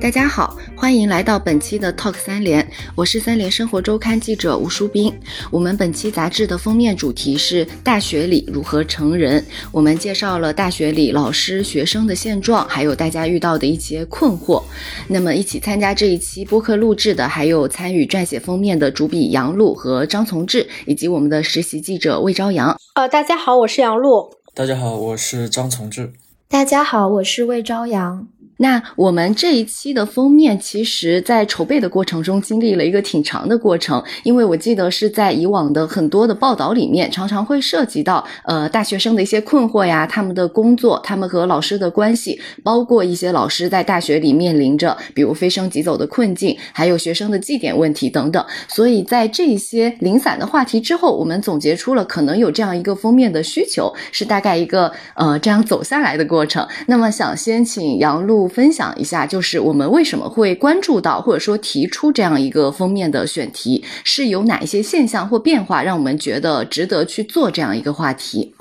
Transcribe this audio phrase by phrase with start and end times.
[0.00, 5.12] 大家好，欢迎来到本期的 Talk 三联，我是三联生活周刊记者吴淑斌。
[5.50, 14.62] 我们本期杂志的封面主题是大学里如何成人，我们介绍了大学里老师、学生的现状，还有大家遇到的一些困惑。
[15.06, 22.74] 那么一起参加这一期播客录制的，还有参与撰写封面的主笔杨璐和张从志，以及我们的实习记者魏朝阳。
[22.94, 24.30] 呃，大家好，我是杨璐。
[24.54, 26.14] 大家好，我是张从志。
[26.48, 28.26] 大家好，我是魏朝阳。
[28.62, 48.44] 那我们这一期的封面，其实在筹备的过程中经历了一个挺长的过程，因为我记得是在以往的很多的报道里面，常常会涉及到呃大学生的一些困惑呀，他们的工作，他们和老师的关系，包括一些老师在大学里面临着比如飞升即走的困境，还有学生的绩点问题等等。
[48.68, 56.68] 所以在这些零散的话题之后，我们总结出了可能有这样一个封面的需求，是大概一个呃这样走下来的过程。
[56.86, 58.49] 那么想先请杨璐。
[58.50, 68.54] 分享一下，就是我们为什么会关注到或者说提出这样一个封面的选题，是有哪一些现象或变化让我们觉得值得去做这样一个话题？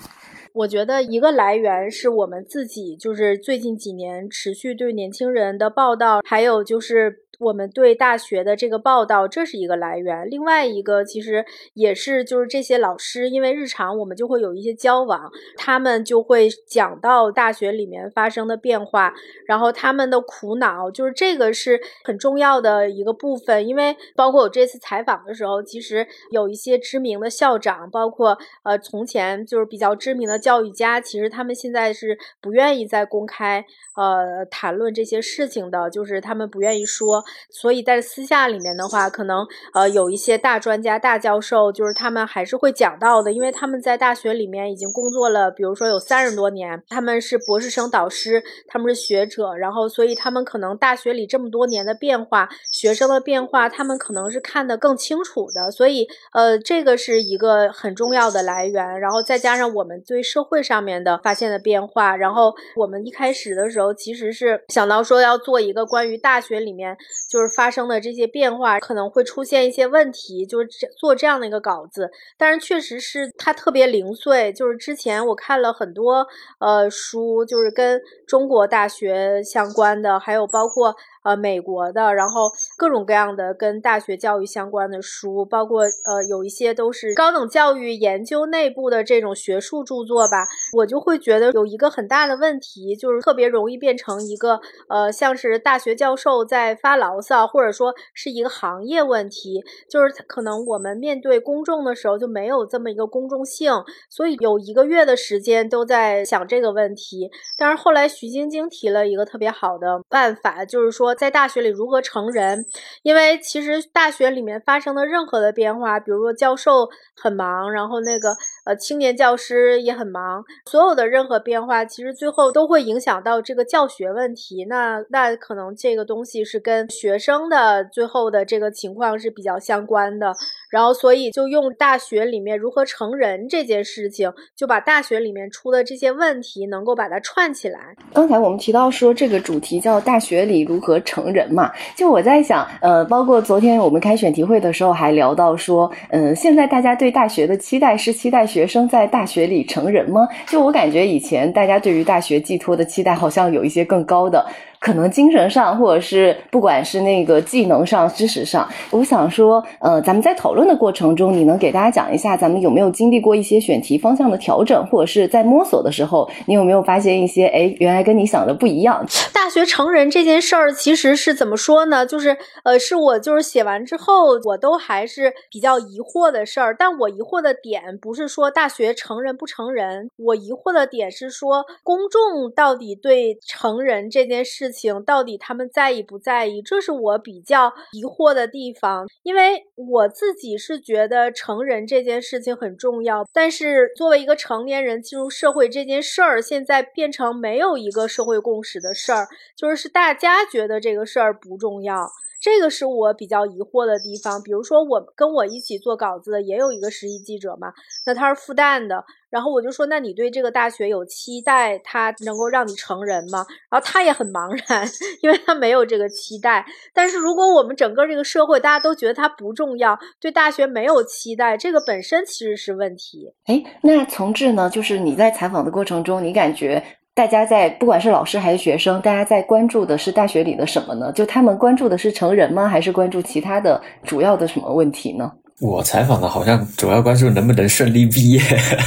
[0.54, 7.24] 我觉得一个来源是我们自己，就是最近几年持续对年轻人的报道，还有就是。
[7.40, 10.30] 我们对大学的这个报道，这是一个来源。
[10.30, 19.14] 另外一个其实也是，就是这些老师，因为日常我们就会有一些交往，他们就会讲到大学里面发生的变化，
[19.48, 23.66] 然后他们的苦恼，就是这个是很重要的一个部分。
[23.66, 33.66] 因为包括我这次采访的时候，其实有一些知名的校长，包括呃从前就是比较知名的教育家，其实他们现在是不愿意再公开
[34.00, 37.26] 呃谈论这些事情的，就是他们不愿意说。
[37.50, 55.70] 所以在私下里面的话，可能呃有一些大专家、大教授，就是他们还是会讲到的，因为他们在大学里面已经工作了，比如说有三十多年，他们是博士生导师，他们是学者，然后所以他们可能大学里这么多年的变化，学生的变化，他们可能是看得更清楚的。
[55.70, 66.98] 所以呃这个是一个很重要的来源，然后再加上我们对社会上面的发现的变化，然后我们一开始的时候其实是想到说要做一个关于大学里面。
[67.30, 70.68] 就是发生的这些变化可能会出现一些问题，就是
[70.98, 74.52] 做这样的一个稿子，但是确实是它特别零碎。
[74.52, 76.26] 就是之前我看了很多
[76.60, 80.96] 呃书，就是跟中国大学相关的，还有包括。
[81.24, 90.46] 呃，美国的，然后各种各样的跟大学教育相关的书，包括呃，有一些都是高等教育研究内部的这种学术著作吧。
[90.78, 99.62] 我就会觉得有一个很大的问题，就是特别容易变成一个呃，像是大学教授在发牢骚，或者说是一个行业问题。
[99.90, 103.74] 就是可能我们面对公众的时候就没有这么一个公众性，
[104.10, 107.30] 所以有一个月的时间都在想这个问题。
[107.58, 111.09] 但是后来徐晶晶提了一个特别好的办法，就是说。
[111.16, 112.66] 在大学里如何成人？
[113.04, 124.66] 因为其实大学里面发生的任何的变化，比如说教授很忙，然后那个呃青年教师也很忙，所有的任何变化，其实最后都会影响到这个教学问题。
[124.66, 130.34] 那那可能这个东西是跟学生的最后的这个情况是比较相关的。
[130.70, 137.80] 然后所以就用大学里面如何成人这件事情，就把大学里面出的这些问题能够把它串起来。
[138.14, 140.98] 刚才我们提到说这个主题叫大学里如何。
[141.10, 150.28] 成人嘛，就我在想，呃，包括昨天我们开选题会的时候还聊到说，嗯，现在大家对大学的期待是期待学生在大学里成人吗？
[150.46, 154.46] 就我感觉以前大家对于大学寄托的期待好像有一些更高的。
[154.80, 169.06] 可能精神上，或者是不管是那个技能上、知识上，我想说，呃，咱们在讨论的过程中，你能给大家讲一下，咱们有没有经历过一些选题方向的调整，或者是在摸索的时候，你有没有发现一些，哎，原来跟你想的不一样？
[169.34, 172.06] 大学成人这件事儿，其实是怎么说呢？
[172.06, 176.74] 就是，呃，是我就是写完之后，我都还是比较疑惑的事儿。
[176.78, 184.69] 但我疑惑的点不是说大学成人不成人，我疑惑的点是说，公众到底对成人这件事。
[184.72, 186.62] 情到底他们在意不在意？
[186.62, 202.10] 这是我比较疑惑的地方，因为我自己是觉得成人这件事情很重要，但是作为一个成年人进入社会这件事儿，现在变成没有一个社会共识的事儿，就是是大家觉得这个事儿不重要。
[202.40, 204.42] 这个是我比较疑惑的地方。
[204.42, 207.74] 比如说，我跟我一起做稿子的也有一个实习记者嘛，
[208.06, 213.46] 那他是复旦的，然后我就说，那你对这个大学有期待，他能够让你成人吗？
[213.70, 214.88] 然后他也很茫然，
[215.22, 216.66] 因为他没有这个期待。
[216.94, 223.34] 但是如果我们整个这个社会大家都觉得它不重要，对大学没有期待，这个本身其实是问题。
[223.46, 224.70] 哎，那从志呢？
[224.70, 226.84] 就是你在采访的过程中，你感觉？
[227.20, 231.12] 大家在不管是老师还是学生，大家在关注的是大学里的什么呢？
[231.12, 232.66] 就他们关注的是成人吗？
[232.66, 235.30] 还是关注其他的主要的什么问题呢？
[235.60, 238.42] 我采访的好像主要关注能不能顺利毕业，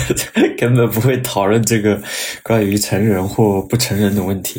[0.57, 2.01] 根本不会讨论这个
[2.43, 4.59] 关于成人或不成人的问题。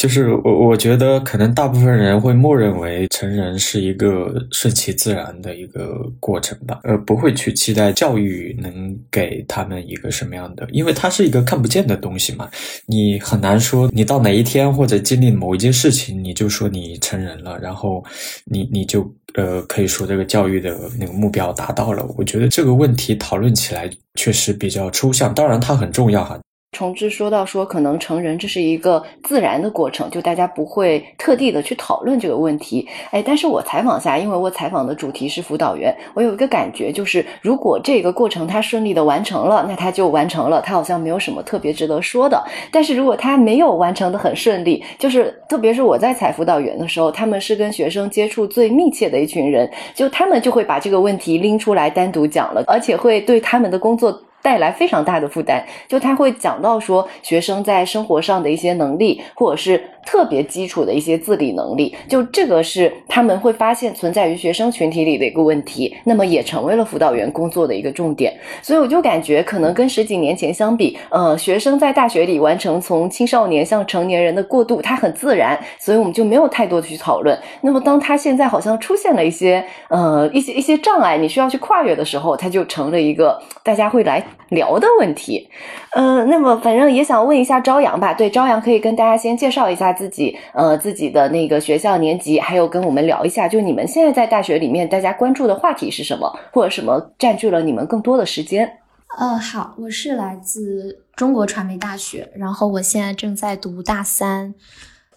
[0.00, 12.48] 就是我我觉得可能大部分人会默认为成人是一个顺其自然的一个过程吧，呃，不会去期待教育能给他们一个什么样的，因为它是一个看不见的东西嘛，
[12.86, 18.02] 你很难说你到哪一天或者经历某一件事情，你就说你成人了，然后
[18.46, 19.02] 你你就
[19.34, 22.06] 呃可以说这个教育的那个目标达到了。
[22.16, 26.40] 我觉得这个问题讨论起来确实比较抽象，当然它很重要哈。
[26.72, 32.86] 重置说到说，可能成人这是一个自然的过程，就大家不会特地的去讨论这个问题。
[33.10, 42.42] 哎，但是我采访下，因为我采访的主题是辅导员，我有一个感觉，就是如果这个过程他顺利的完成了，那他就完成了，他好像没有什么特别值得说的。
[42.70, 54.22] 但是如果他没有完成的很顺利，就是特别是我在采辅导员的时候，他们是跟学生接触最密切的一群人，就他们就会把这个问题拎出来单独讲了，而且会对他们的工作。
[54.42, 59.90] 带来非常大的负担，就他会讲到说，学生在生活上的一些能力，或者是。
[60.04, 68.32] 特别基础的一些自理能力，就这个是他们会发现存在于学生群体里的一个问题，那么也成为了辅导员工作的一个重点。
[68.62, 77.38] 所以我就感觉，可能跟十几年前相比，呃，学生在大学里完成从青少年向成年人的过渡，它很自然，所以我们就没有太多的去讨论。
[77.60, 85.48] 那么，当他现在好像出现了一些呃一些一些障碍，你需要去跨越的时候，它就成了一个大家会来聊的问题。
[85.96, 88.14] 嗯，那么反正也想问一下朝阳吧。
[88.14, 98.78] 对，朝阳可以跟大家先介绍一下自己，呃，自己的那个学校年级，还有跟我们聊一下，就你们现在在大学里面，大家关注的话题是什么，或者什么占据了你们更多的时间？
[99.18, 104.54] 嗯，好，我是来自中国传媒大学，然后我现在正在读大三。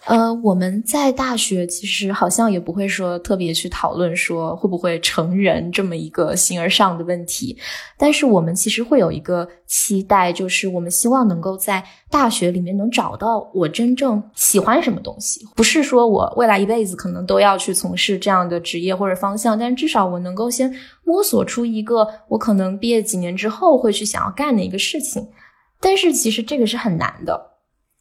[0.06, 7.58] 呃，我们在大学其实好像也不会说特别去讨论说会不会成人这么一个形而上的问题，
[7.98, 20.70] 但是我们其实会有一个期待，就是我们希望能够在大学里面能找到我真正喜欢什么东西，不是说我未来一辈子可能都要去从事这样的职业或者方向，但至少我能够先
[21.06, 25.26] 摸索出一个我可能毕业几年之后会去想要干的一个事情，
[25.80, 27.52] 但是其实这个是很难的，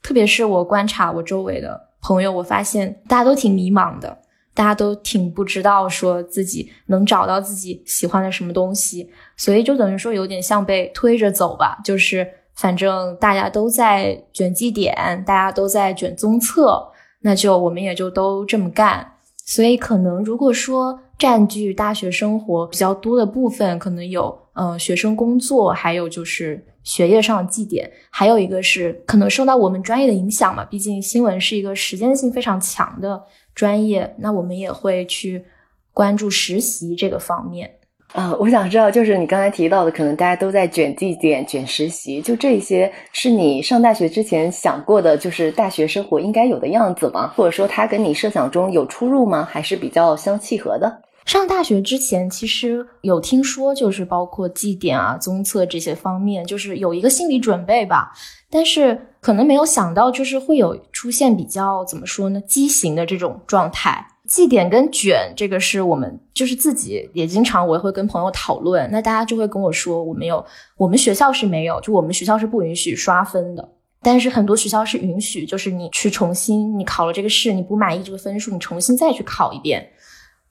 [0.03, 1.92] 特别是我观察我周围的。
[2.03, 4.19] 朋友，我发现大家都挺迷茫的，
[4.53, 11.79] 大家都挺不知道说自己能找到自己喜欢的什么东西，所以就等于说有点像被推着走吧。
[11.85, 16.91] 就是反正大家都在卷绩点，大家都在卷综测，
[17.21, 19.13] 那就我们也就都这么干。
[19.47, 26.67] 所以可能如果说占据大学生活比较多的部分，可能有嗯学生工作，还有就是。
[26.85, 33.23] 学业上的绩点，还有一个是可能受到我们专业的影响嘛，毕竟新闻是一个时间性非常强的
[33.55, 35.45] 专业，那我们也会去
[35.93, 37.71] 关注实习这个方面。
[38.13, 47.33] 啊，我想知道，就是你刚才提到的，可能大家都在卷绩点、卷实习，就这些是你上大学之前想过的，就是大学生活应该有的样子吗？
[47.35, 49.49] 或者说它跟你设想中有出入吗？
[49.51, 51.03] 还是比较相契合的？
[51.25, 58.13] 上大学之前，其实有听说，就是包括绩点啊、综测这些方面，就是有一个心理准备吧。
[58.51, 64.07] 但是可能没有想到，就是会有出现比较怎么说呢，畸形的这种状态。
[64.27, 68.89] 绩点跟卷，这个是我们就是自己也经常我也会跟朋友讨论。
[68.91, 70.45] 那大家就会跟我说，我们有，
[70.77, 73.69] 我们学校是没有，就我们学校是不允许刷分的。
[74.01, 79.87] 但是很多学校是允许，就是你去重新，你考了这个试，你不满意这个分数，你重新再去考一遍。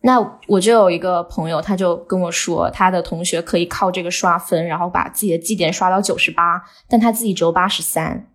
[0.04, 8.28] 那我就有一个朋友，他就跟我说，他的同学可以靠这个刷分，然后把自己的绩点刷到九十八，但他自己只有八十三。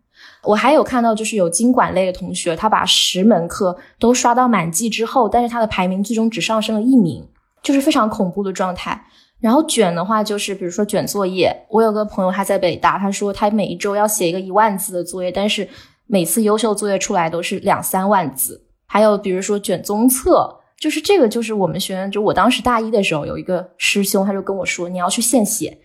[0.44, 7.26] 我还有看到，就是有经管类的同学，他把十门课都刷到满绩之后，但是他的排名最终只上升了一名，
[7.62, 9.04] 就是非常恐怖的状态。
[9.40, 15.68] 然后卷的话，就是比如说卷作业，我有个朋友他在北大，他说他每一周要写一个一万字的作业，但是
[16.06, 18.64] 每次优秀作业出来都是两三万字。
[18.86, 20.60] 还有比如说卷综测。
[20.78, 25.78] 就是这个，就是我们学院，就我当时大一的时候，有一个师兄，他就跟我说：“你要去献血，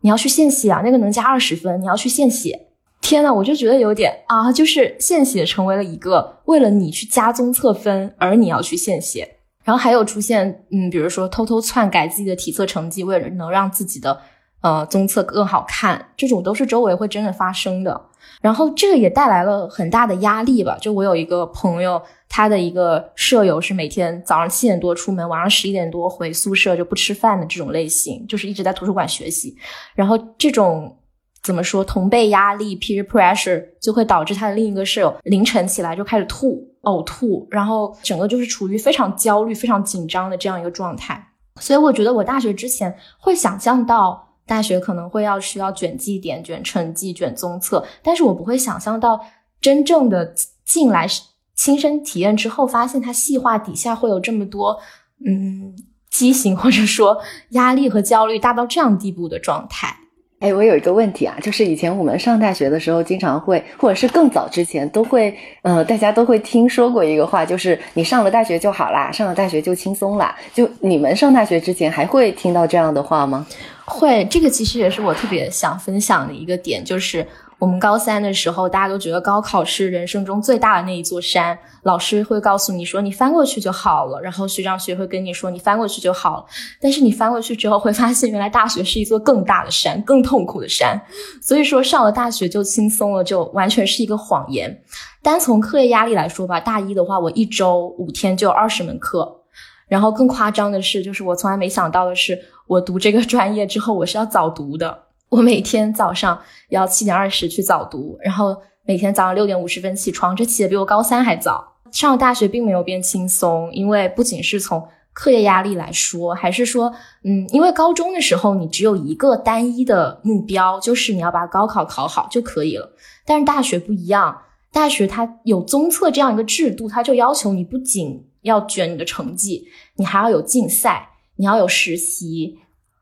[0.00, 2.68] 你要去献血啊，那个能加二十分，你要去献血。”
[3.02, 14.20] 天呐，我就觉得有点啊，就是献血成为了一个为了你去加综测分而你要去献血，然后还有出现，嗯，比如说偷偷篡改自己的体测成绩，为了能让自己的
[14.60, 18.00] 呃综测更好看，这种都是周围会真的发生的。
[18.40, 20.76] 然后这个也带来了很大的压力吧。
[20.80, 29.56] 就我有一个朋友，他的一个舍友是每天早上七点多出门，晚上十一点多回宿舍就不吃饭的这种类型，就是一直在图书馆学习。
[29.94, 30.98] 然后这种
[31.42, 41.24] 怎么说同辈压力 peer pressure 就会导致他的另一个舍友凌晨起来就开始吐呕吐，然后整个就是处于非常焦虑、非常紧张的这样一个状态。
[41.60, 49.20] 所以我觉得我大学之前会想象到大学可能会要需要卷绩点、卷成绩、卷综测，但是我不会想象到
[49.60, 50.32] 真正的
[50.64, 51.06] 进来
[51.54, 54.78] 亲身体验之后，发现它细化底下会有这么多
[55.26, 55.74] 嗯
[56.10, 59.96] 畸形，或者说压力和焦虑大到这样地步的状态。
[60.38, 70.36] 哎，我有一个问题啊，就是以前我们上大学的时候，经常会，或者是更早之前，都会，呃，大家都会听说过一个话，就是你上了大学就好啦，上了大学就轻松啦。
[70.52, 73.46] 就你们上大学之前，还会听到这样的话吗？
[73.86, 77.26] 会，这个其实也是我特别想分享的一个点，就是。
[77.58, 81.58] 我们高三的时候，大家都觉得高考是人生中最大的那一座山。
[81.84, 84.20] 老师会告诉你说，你翻过去就好了。
[84.20, 86.44] 然后学长学会跟你说，你翻过去就好了。
[86.80, 91.00] 但是你翻过去之后，会发现原来大学是一座更大的山，更痛苦的山。
[91.40, 94.82] 所以说，上了大学就轻松了，就完全是一个谎言。
[95.22, 99.40] 单从课业压力来说吧，大一的话，我一周五天就有二十门课。
[99.88, 105.05] 然后更夸张的是，就是我从来没想到的是，我读这个专业之后，我是要早读的。
[105.28, 111.72] 我每天早上要七点二十去早读，然后每天早上六点五十分起床，这起的比我高三还早。
[111.90, 116.92] 上了大学并没有变轻松，因为不仅是从课业压力来说，还是说，
[117.24, 122.92] 嗯，因为高中的时候你只有一个单一的目标，就是你要把高考考好就可以了。
[123.24, 124.42] 但是大学不一样，
[124.72, 132.58] 大学它有综测这样一个制度，它就要求你不仅要卷你的成绩，你还要有竞赛，你要有实习。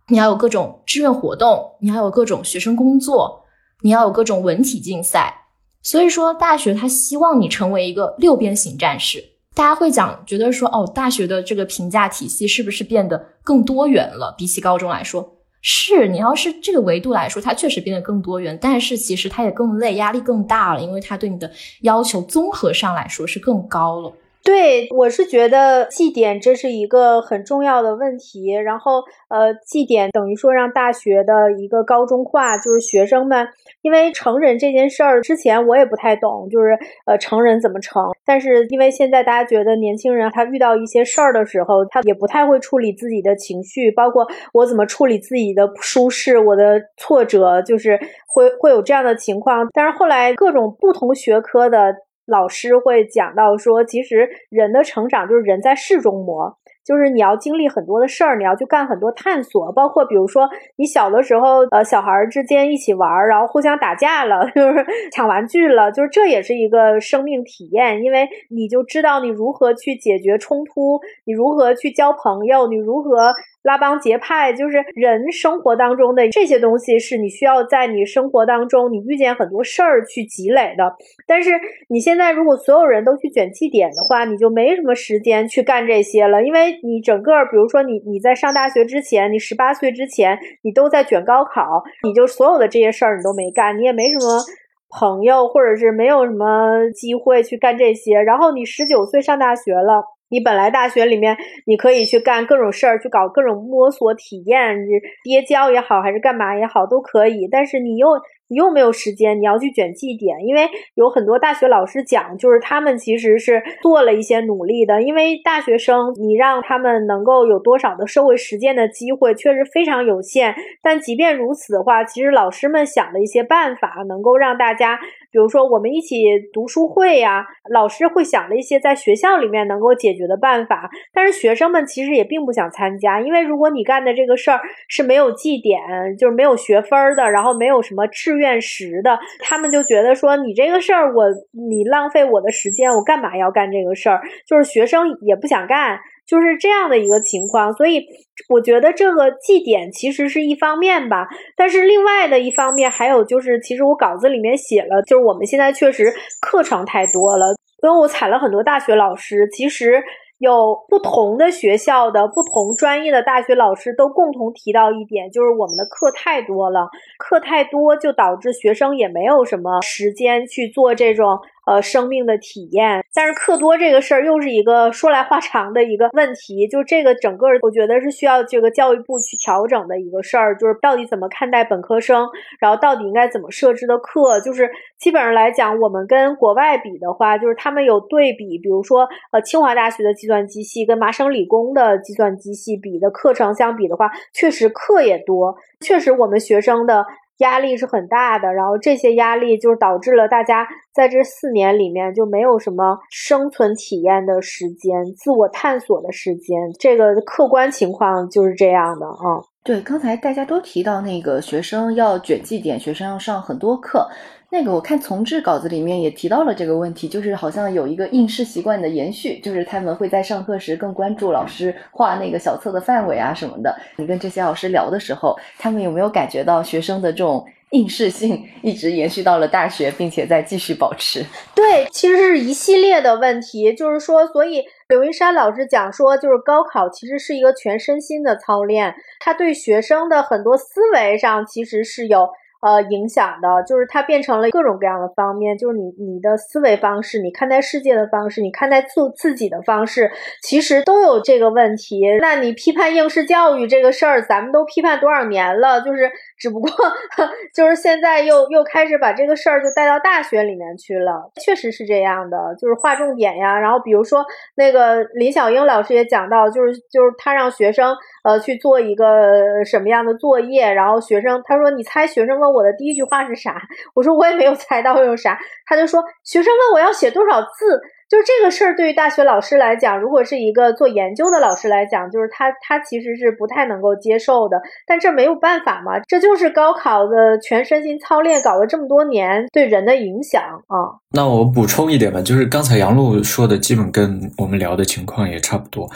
[0.09, 3.45] 你要有各种志愿活动，你要有各种学生工作，
[3.83, 5.47] 你要有各种文体竞赛。
[5.83, 9.23] 所以说，大学它希望你成为一个六边形战士。
[9.55, 14.35] 大家会讲，觉得说，哦，大学的这个评价体系是不是变得更多元了？
[14.37, 16.09] 比起高中来说，是。
[16.09, 21.51] 你要是这个维度来说，它确实变得更多元，但是其实它也更累，压力更大了，因为它对你的
[21.83, 24.13] 要求综合上来说是更高了。
[24.45, 28.51] 对，我是觉得绩点这是一个很重要的问题。
[28.53, 33.49] 然后，呃，绩点等于说让大学的一个高中化，就是学生们，
[33.81, 38.13] 因为成人这件事儿之前我也不太懂，就是呃成人怎么成。
[38.23, 49.67] 但是因为现在大家觉得年轻人他遇到一些事儿的时候，他也不太会处理自己的情绪，包括我怎么处理自己的舒适、我的挫折，就是会会有这样的情况。
[49.73, 51.95] 但是后来各种不同学科的。
[52.27, 73.33] 老师会讲到说，其实人的成长就是人在事中磨，就是你要经历很多的事儿，你要去干很多探索，包括比如说你小的时候，呃，小孩之间一起玩，然后互相打架了， 就是抢玩具了，就是这也是一个生命体验，因为你就知道你如何去解决冲突，你如何去交朋友，你如何。
[73.65, 80.95] 拉帮结派就是人生活当中的这些东西，是你需要在你生活当中，你遇见很多事儿去积累的。
[81.27, 81.53] 但是
[81.89, 94.41] 你现在如果所有人都去卷绩点的话，你就没什么时间去干这些了，因为你整个，比如说你你在上大学之前，你十八岁之前，你都在卷高考，你就所有的这些事儿你都没干，你也没什么
[94.89, 98.21] 朋友，或者是没有什么机会去干这些。
[98.21, 100.14] 然后你十九岁上大学了。
[100.29, 104.77] 你本来大学里面你可以去干各种事儿，去搞各种摸索体验，
[105.23, 107.49] 跌跤也好，还是干嘛也好，都可以。
[107.51, 108.09] 但是你又。
[108.47, 115.03] 你又没有时间，你要去卷绩点，因为有很多大学老师讲，就是他们其实是做了一些努力的。
[115.03, 120.55] 因为大学生，你让他们能够有多少的社会实践的机会，确实非常有限。
[120.83, 125.01] 但即便如此的话，其实老师们想了一些办法，能够让大家，
[125.35, 130.89] 比如说我们一起读书会呀，老师会想了一些在学校里面能够解决的办法。
[131.13, 135.81] 但是学生们其实也并不想参加，因为如果你干的这个事儿是没有绩点，
[136.17, 138.35] 就是没有学分的，然后没有什么志。
[138.35, 144.21] 愿时的，他们就觉得说你这个事儿，我你浪费我的时间，我干嘛要干这个事儿？
[144.45, 147.73] 就是学生也不想干，就是这样的一个情况。
[147.73, 148.05] 所以
[148.49, 151.27] 我觉得这个绩点其实是一方面吧，
[151.57, 160.03] 但是另外的一方面还有就是，其实我稿子里面写了，就是我们现在确实课程太多了，因为我采了很多大学老师，其实。
[160.39, 166.89] 有不同的学校的不同专业的大学老师都共同提到一点，就是我们的课太多了，
[167.19, 171.39] 课太多就导致学生也没有什么时间去做这种。
[171.67, 176.69] 呃，生命的体验，但是课多这个事儿又是一个说来话长的一个问题。
[176.69, 182.29] 就这个整个，我觉得是需要这个教育部去调整的一个事儿，就是到底怎么看待本科生，
[182.61, 184.41] 然后到底应该怎么设置的课。
[184.41, 197.05] 就是基本上来讲，我们跟国外比的话，就是他们有对比，比如说呃，清华大学的计算机系跟麻省理工的计算机系比的课程相比的话，确实课也多，确实我们学生的。
[197.39, 206.57] 压力是很大的，然后这些压力就导致了大家在这四年里面就没有什么生存体验的时间、自我探索的时间。
[206.79, 209.43] 这个客观情况就是这样的啊。
[209.65, 214.07] 对，刚才大家都提到那个学生要卷绩点，学生要上很多课。
[214.55, 223.77] 那个我看从制稿子里面也提到了这个问题，就是好像有一个应试习惯的延续，就是他们会在上课时更关注老师画那个小册的范围啊什么的。
[223.97, 231.27] 你跟这些老师聊的时候，他们有没有感觉到学生的这种应试性一直延续到了大学，并且在继续保持？
[231.57, 234.63] 对，其实是一系列的问题，就是说，所以。
[234.87, 242.29] 刘云山老师讲说，就是高考其实是一个全身心的操练，他对学生的很多思维上其实是有。
[242.65, 250.11] 呃，影响的就是它变成了各种各样的方面，就是你你的思维方式，你看待世界的方式，你看待自自己的方式，
[250.43, 252.01] 其实都有这个问题。
[252.23, 255.83] 那你批判应试教育这个事儿，咱们都批判多少年了？
[255.83, 256.71] 就是只不过
[257.55, 261.31] 就是现在又又开始把这个事儿就带到大学里面去了。
[261.45, 263.59] 确实是这样的，就是划重点呀。
[263.59, 264.25] 然后比如说
[264.57, 267.95] 那个林小英老师也讲到，就是就是他让学生。
[268.25, 270.73] 呃，去做一个什么样的作业？
[270.73, 273.61] 然后学生他说：“你猜学生问我的第一句话是啥？”
[273.95, 275.39] 我说：“我也没有猜到有啥。”
[275.69, 284.61] 他就说：“学生问我要写多少字。”就是这个事儿，对于大学老师来讲，如果是一个做研究的老师来讲，就是他他其实是不太能够接受的。
[284.87, 291.01] 但这没有办法嘛，这就是高考的全身心操练搞了这么多年对人的影响啊。
[291.11, 295.89] 那我补充一点吧，就是刚才杨璐说的基本跟我们聊的情况也差不多。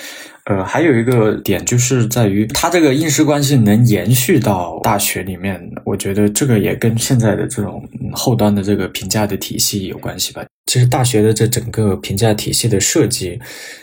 [0.49, 10.43] 呃，还有一个点就是在于，它这个应试关系能延续到大学里面，我觉得这个也跟现在的这种后端的这个评价的体系有关系吧。
[10.64, 13.38] 其实大学的这整个评价体系的设计，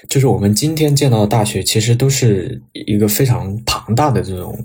[0.07, 4.55] 就是我们今天见到的大学，其实都是一个非常庞大的这种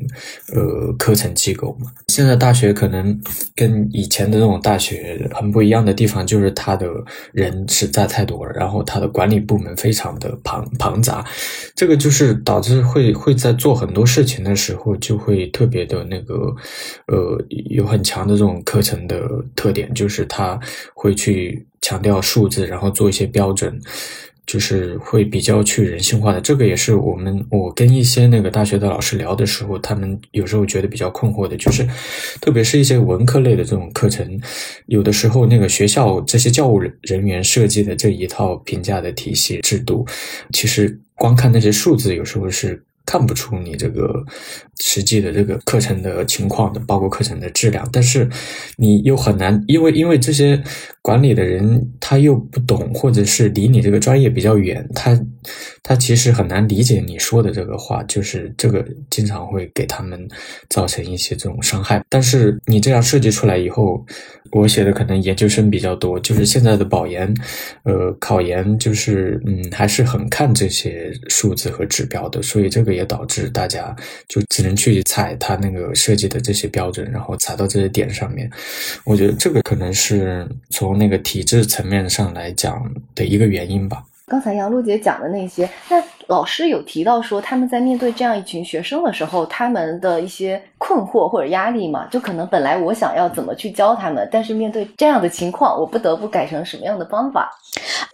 [0.55, 1.87] 呃课程机构嘛。
[2.09, 3.19] 现在大学可能
[3.57, 6.87] 跟以前的那种大学很不一样的地方，就是它的
[7.33, 11.25] 人实在太多了，然后它的管理部门非常的庞庞杂，
[11.75, 16.55] 这个这个就是导致会会在做很多事情的时候，就会特别的那个
[17.09, 20.57] 呃有很强的这种课程的特点，就是他
[20.95, 21.67] 会去。
[21.83, 23.81] 强调数字，然后做一些标准，
[24.45, 26.39] 就是会比较去人性化的。
[26.39, 31.89] 这个也是我们我跟一些那个大学的老师聊的时候，他们有时候觉得比较困惑的，就是
[32.39, 34.39] 特别是一些文科类的这种课程，
[34.89, 40.07] 有的时候那个学校这些教务人员设计的这一套评价的体系制度，
[40.53, 42.83] 其实光看那些数字，有时候是。
[43.11, 44.25] 看不出你这个
[44.79, 48.29] 实际的这个课程的情况的，包括课程的质量，但是
[48.77, 50.63] 你又很难，因为因为这些
[51.03, 55.21] 管理的人他又不懂，或者是离你这个专业比较远，他
[55.83, 60.29] 他其实很难理解你说的这个话，就是这个经常会给他们
[60.69, 62.01] 造成一些这种伤害。
[62.09, 64.07] 但是你这样设计出来以后。
[64.53, 67.33] 我写的可能研究生比较多，就是现在的保研，
[67.85, 73.97] 呃，考研就是嗯，还是很看这些数字和指标的，所以这个也导致大家
[74.29, 78.49] 就只能去踩他那个设计的这些标准，然后踩到这些点上面。
[79.05, 84.05] 我觉得这个可能是从那个体制层面上来讲的一个原因吧。
[84.27, 97.51] 刚才杨璐姐讲的那些，那老师有提到说，他们在面对这样一群学生的时候，他们的一些困惑或者压力嘛，就可能本来我想要怎么去教他们，但是面对这样的情况，我不得不改成什么样的方法。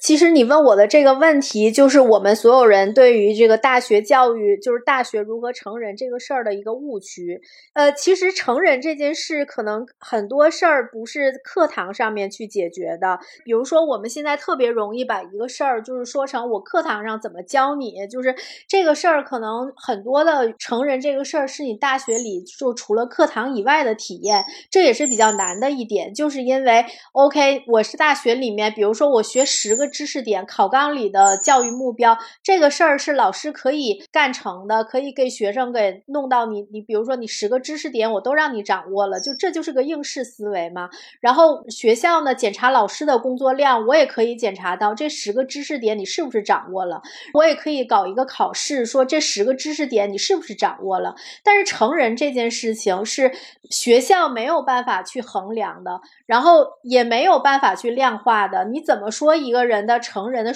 [0.01, 7.43] 其实你问我的这个问题，就是我们所有人对于这个大学教育，就是大学如何成人这个事儿的一个误区。
[7.75, 13.19] 呃，其实成人这件事，可能很多事儿不是课堂上面去解决的。
[13.45, 18.35] 比如说，我们现在特别容易把一个事儿，就是说成我课堂上怎么教你，就是
[18.69, 29.87] 这个事儿，可能很多的成人这个事儿，是你大学里就除了课堂以外的体验，这也是比较难的一点，就是因为 OK，我是大学里面，比如说我学十个。
[29.97, 36.67] 知识点考纲里的教育目标，这个事儿是老师可以干成的，可以给学生给弄到你。
[36.71, 40.91] 你比如说，你十个知识点我都让你掌握了，就这就是个应试思维嘛。
[41.21, 47.01] 然后学校呢，检查老师的工作量，我也可以检查到这十个知识点你是不是掌握了。
[47.33, 51.15] 我也可以搞搞一个考试，说这十个知识点你是不是掌握了。
[51.43, 53.33] 但是成人这件事情是
[53.71, 58.67] 学校没有办法去衡量的，然后也没有办法去量化的。
[58.67, 59.87] 你怎么说一个人？
[59.87, 60.53] 的成人的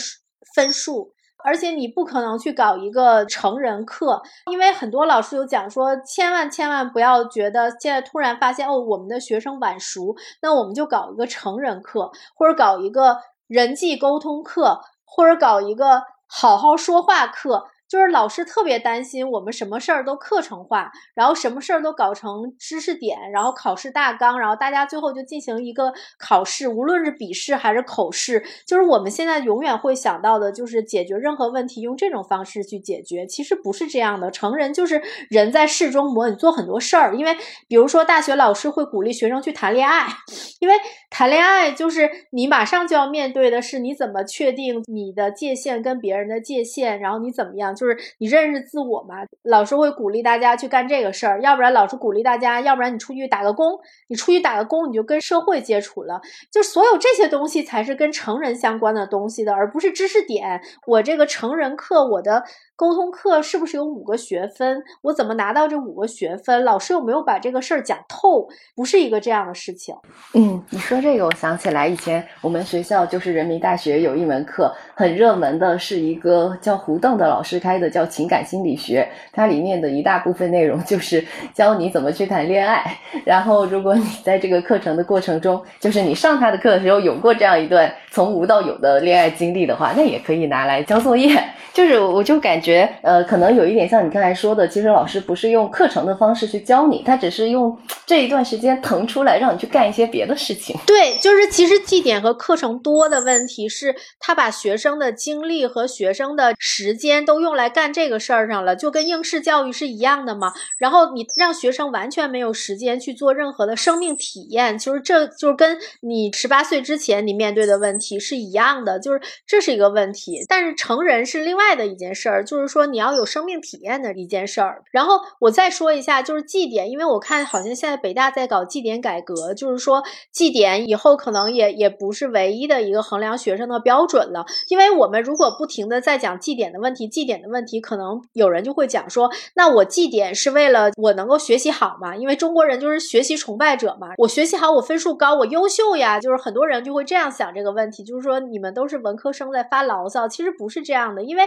[0.57, 1.13] 分数，
[1.45, 17.71] 而且你不可能去搞一个成人课，因为很多老师有讲说，千万千万不要觉得现在突然发现哦，我们的学生晚熟，那我们就搞一个成人课，或者搞一个人际沟通课，或者搞一个好好说话课。
[17.91, 34.31] 就是老师特别担心我们什么事儿都课程化，然后什么事儿都搞成知识点，然后考试大纲，然后大家最后就进行一个考试，无论是笔试还是口试，就是我们现在永远会想到的，就是解决任何问题用这种方式去解决，其实不是这样的。
[34.31, 40.07] 成人就是人在事中模拟做很多事儿，因为比如说大学老师会鼓励学生去谈恋爱，
[40.61, 40.77] 因为
[41.11, 47.75] 谈恋爱就是你马上就要面对的是你怎么确定你的界限跟别人的界限，然后你怎么样。
[47.81, 49.25] 就是你认识自我嘛？
[49.45, 56.21] 老师会鼓励大家去干这个事儿，要不然老师鼓励大家，要不然你出去打个工，你出去打个工，你就跟社会接触了。
[56.53, 60.61] 就所有这些东西才是跟成人相关的东西的，而不是知识点。
[60.87, 62.45] 我这个成人课，我的。
[62.81, 64.83] 沟通课是不是有五个学分？
[65.03, 66.65] 我怎么拿到这五个学分？
[66.65, 68.49] 老师有没有把这个事儿讲透？
[68.75, 69.95] 不是一个这样的事情。
[70.33, 79.07] 嗯，你说这个，我想起来以前我们学校就是人民大学有一门课很热门的，是一个叫胡邓的老师开的，叫情感心理学。
[79.31, 82.83] 它里面的一大部分内容就是教你怎么去谈恋爱。
[83.27, 91.39] 然后，如果你在这个课程的过程中，就是你上他的课的时候有过这样一段从无到有的恋爱经历的话，那也可以拿来交作业。
[91.75, 92.70] 就是我就感觉。
[92.71, 100.77] 学呃，可能有一点像你刚才说的，其实老师不是用课程的方式去教你，他只是用这一段时间腾出来让你去干一些别的事情。
[100.87, 110.53] 对，就是其实绩点和课程多的问题是，他把学生的精力和学生的时间都用来干这个事儿上了，就跟应试教育是一样的嘛。
[110.79, 120.45] 然后你让学生完全没有时间去做任何的生命体验，就是这就是跟你十八岁之前你面对的问题是一样的，就是这是一个问题。
[120.47, 122.60] 但是成人是另外的一件事儿，就是。
[122.61, 134.45] 就是说你要有生命体验的一件事儿，然后我再说一下，就是绩点，因为我看好像现在北大在搞绩点改革，就是说绩点以后可能也也不是唯一的一个衡量学生的标准了。
[134.69, 142.15] 因为我们如果不停的在讲绩点的问题，绩点的问题，可能有人就会讲说，那我绩点是为了我能够学习好嘛？
[142.15, 151.45] 因为中国人就是学习崇拜者嘛，我学习好，我分数高，我优秀呀，就是很多人就会这样想这个问题，就是说你们都是文科生在发牢骚，其实不是这样的，因为。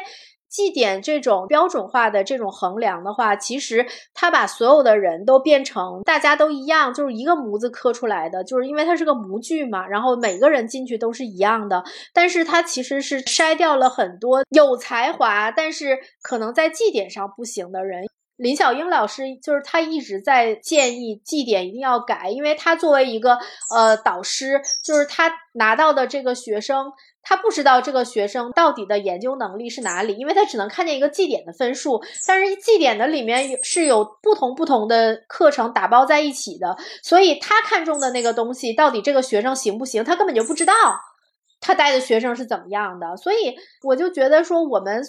[0.54, 11.84] 绩点这种标准化的这种衡量的话，其实它把所有的人都变成大家都一样，就是一个模子刻出来的，就是因为它是个模具嘛，然后每个人进去都是一样的。
[12.14, 18.06] 但是它其实是筛掉了很多有才华，但是可能在绩点上不行的人。
[18.36, 23.38] 林小英老师就是他一直在建议绩点一定要改，因为他作为一个
[23.74, 26.92] 呃导师，就是他拿到的这个学生。
[27.24, 40.74] 他不知道这个学生到底的研究能力是哪里，因为他只能看见一个绩点的分数，但是绩点的里面是有不同不同的课程打包在一起的，所以他看中的那个东西到底这个学生行不行，他根本就不知道
[41.60, 45.02] 他带的学生是怎么样的，所以我就觉得说我们。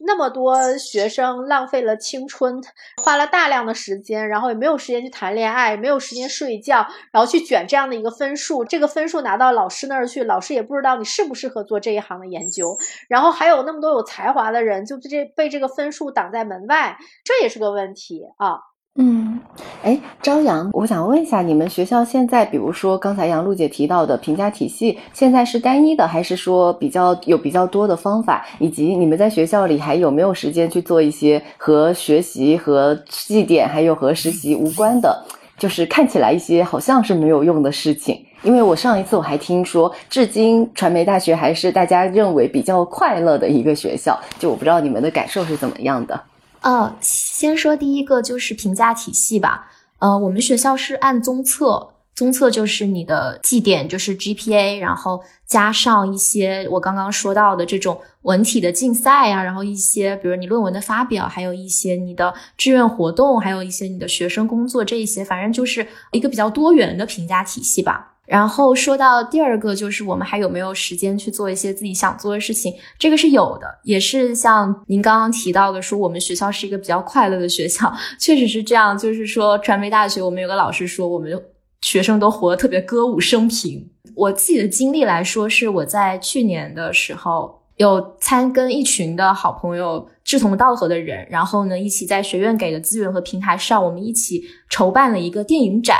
[0.00, 2.60] 那么多学生浪费了青春，
[3.02, 18.60] 花了大量的时间，然后也没有时间去谈恋爱，没有时间睡觉，然后去卷这样的一个分数，这个分数拿到老师那儿去，老师也不知道你适不适合做这一行的研究，然后还有那么多有才华的人，就被这被这个分数挡在门外，这也是个问题啊。
[19.00, 19.38] 嗯，
[19.84, 28.44] 哎，朝阳，我想问一下，你们学校现在，比如说刚才杨璐姐提到的评价体系，现在是单一的，还是说比较有比较多的方法？
[28.58, 35.24] 以及你们在学校里还有没有时间去做一些和学习、和绩点还有和实习无关的，
[35.56, 38.20] 就是看起来一些好像是没有用的事情？
[38.42, 46.20] 因为我上一次我还听说，至今传媒大学还是大家认为比较快乐的一个学校，就我不知道你们的感受是怎么样的。
[46.60, 49.70] 呃，先说第一个就是评价体系吧。
[49.98, 68.17] 呃，我们学校是按综测，综测就是你的绩点就是 GPA，然后加上一些我刚刚说到的这种文体的竞赛啊，然后一些比如你论文的发表，还有一些你的志愿活动，还有一些你的学生工作这一些，反正就是一个比较多元的评价体系吧。
[68.28, 72.74] 然后说到第二个，就是我们还有没有时间去做一些自己想做的事情？
[72.98, 78.96] 这个是有的，也是像您刚刚提到的，说我们学校是一个比较快乐的学校， 确实是这样。
[78.98, 81.42] 就是说，传媒大学我们有个老师说，我们
[81.80, 83.88] 学生都活得特别歌舞升平。
[84.14, 95.98] 我自己的经历来说，是我在去年的时候有参跟一群的好朋友志同道合的人，然后呢，一起在学院给的资源和平台上，我们一起筹办了一个电影展。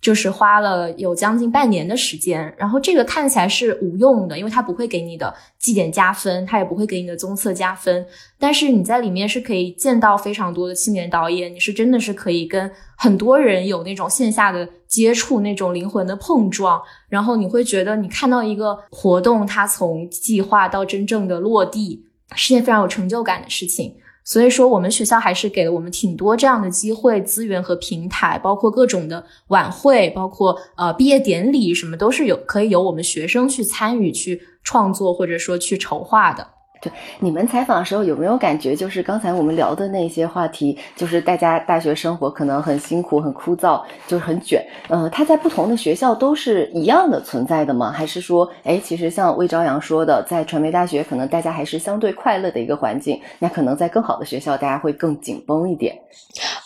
[0.00, 8.06] 就是花了有将近半年的时间，然后这个看起来是无用的，因为它不会给你的绩点加分，它也不会给你的综测加分。
[8.38, 16.80] 但是你在里面是可以见到非常多的青年导演，你是真的是可以跟很多人有那种线下的接触，那种灵魂的碰撞。
[17.08, 23.94] 然后你会觉得你看到一个活动，它从计划到真正的落地，是件非常有成就感的事情。
[24.30, 36.46] 所以说，我们学校还是给了我们挺多这样的机会、资源和平台，包括各种的晚会，包括呃毕业典礼，什么都是有可以由我们学生去参与、去创作或者说去筹划的。
[36.80, 44.64] 对，你们采访的时候有没有感觉，就是刚才我们聊的那些话题，就是大家大学生活可能很辛苦、很枯燥，就是很卷。
[44.88, 47.90] 呃，它在不同的学校都是一样的存在的吗？
[47.92, 55.94] 还是说，哎，其实像魏朝阳说的，在传媒大学，可能大家还是相对快乐的一个环境，那可能在更好的学校，大家会更紧绷一点。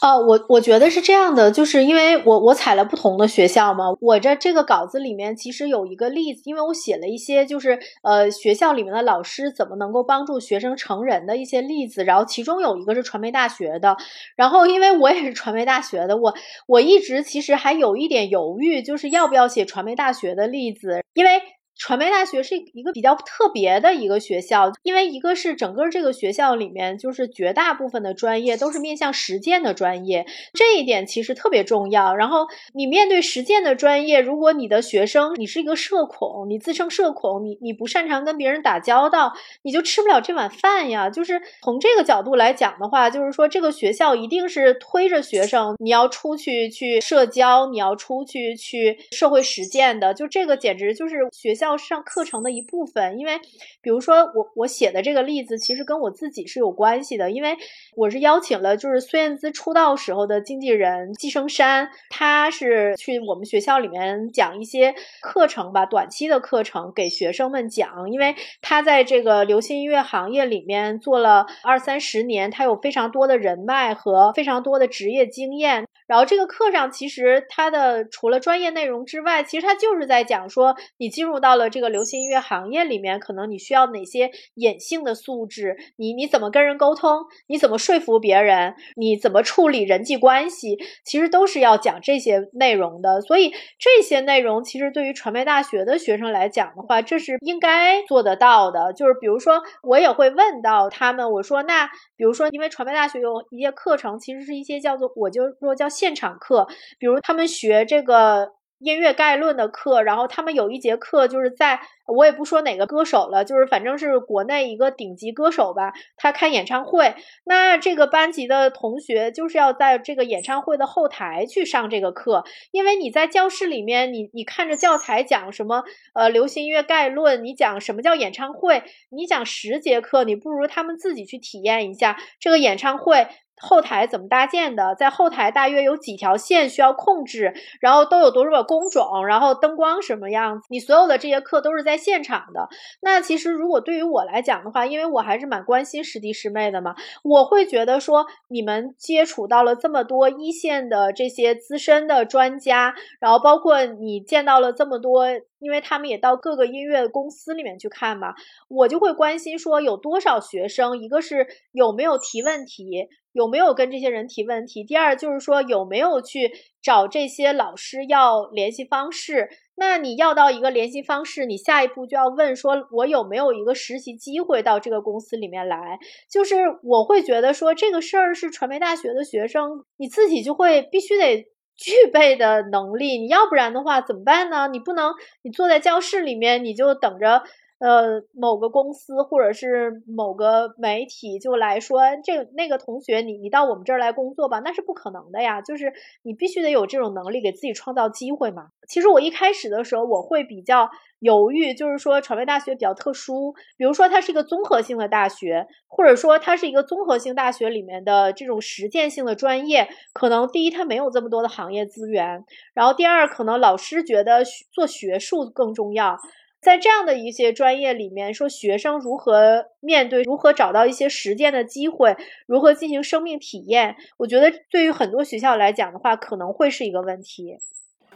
[0.00, 10.03] 呃，我我觉得是这样的，就是因为我我采了不同的学校嘛，我这这个稿子里面其实有一个例子，因为我写了一些就是呃学校里面的老师怎么能够。
[10.04, 13.96] 帮助学生成人的一些例子，然后其中有一个是传媒大学的，
[14.36, 16.32] 然后因为我也是传媒大学的，我
[16.68, 21.40] 我一直其实还有一点犹豫，就是要不要写传媒大学的例子，因为。
[21.76, 32.14] 传媒大学是一个比较特别的一个学校，因为一个是整个这个学校里面，就是绝大部分的专业都是面向实践的专业，这一点其实特别重要。
[32.14, 39.32] 然后你面对实践的专业，如果你的学生你是一个社恐，你自称社恐，你你不擅长跟别人打交道，
[39.62, 41.10] 你就吃不了这碗饭呀。
[41.10, 51.63] 就是从这个角度来讲的话，就是说这个学校一定是推着学生你要出去去社交，你要出去去社会实践的，就这个简直就是学校。
[51.64, 53.40] 要上课程的一部分，因为
[53.82, 57.56] 比如说我我写的这个例子，其实跟我自己是有关系的，因为
[57.96, 75.86] 我是邀请了就是孙燕姿出道时候的经纪人季生山，他是去我们学校里面讲一些课程吧，短期的课程给学生们讲，因为他在这个流行音乐行业里面做了二三十年，他有非常多的人脉和非常多的职业经验。
[76.06, 93.22] 然后这个课上其实它的除了专业内容之外，其实它就是在讲说你进入到了这个流行音乐行业里面，可能你需要哪些隐性的素质，你你怎么跟人沟通，你怎么说服别人，你怎么处理人际关系，其实都是要讲这些内容的。
[93.22, 98.92] 所以这些内容其实对于传媒大学的学生来讲的话，这是应该做得到的。
[98.92, 105.88] 就是比如说我也会问到他们，我说那比如说因为传媒大学有一些课程，其实是一些叫做我就说叫。
[105.94, 106.66] 现场课，
[106.98, 111.80] 比如他们学这个音乐概论的课，然后他们有一节课就是在。
[112.06, 117.14] 我也不说哪个歌手了，就是反正是国内一个顶级歌手吧，他开演唱会，
[117.46, 133.28] 那这个班级的同学就是要在这个演唱会的后台去上这个课，因为你在教室里面，你你看着教材讲什么，呃，流行音乐概论，你讲什么叫演唱会，你讲十节课，你不如他们自己去体验一下这个演唱会
[133.60, 141.84] 后台怎么搭建的，在后台大约有几条线需要控制，然后都有多少个工种，然后灯光什么样子，你所有的这些课都是。
[141.84, 142.66] 在现场的
[143.02, 155.26] 那其实，如果对于我来讲的话，因为我还是蛮关心师弟师妹的嘛，我会觉得说，你们接触到了这么多一线的这些资深的专家，然后包括你见到了这么多，
[155.64, 158.34] 因为他们也到各个音乐公司里面去看嘛，
[158.68, 169.48] 我就会关心说，有多少学生，一个是有没有提问题，有没有跟这些人提问题，第二就是说有没有去找这些老师要联系方式。
[169.76, 175.98] 那你要到一个联系方式，你下一步就要问说，我有没有一个实习机会到这个公司里面来？
[176.30, 181.44] 就是我会觉得说，这个事儿是传媒大学的学生你自己就会必须得
[181.76, 184.68] 具备的能力，你要不然的话怎么办呢？
[184.68, 187.42] 你不能你坐在教室里面，你就等着。
[187.84, 195.60] 呃，某个公司或者是某个媒体就来说，这那个同学，你你到我们这儿来工作吧，那是不可能的呀。
[195.60, 195.92] 就是
[196.22, 198.68] 你必须得有这种能力，给自己创造机会嘛。
[198.88, 214.42] 其实我一开始的时候，我会比较犹豫，就是说传媒大学比较特殊，比如说它是一个综合性的大学，或者说它是一个综合性大学里面的这种实践性的专业，可能第一它没有这么多的行业资源，然后第二可能老师觉得
[214.72, 216.16] 做学术更重要。
[216.64, 227.58] 在这样的一些专业里面，说学生如何面对，如何找到一些实践的机会，如何进行生命体验，我觉得对于很多学校来讲的话，可能会是一个问题。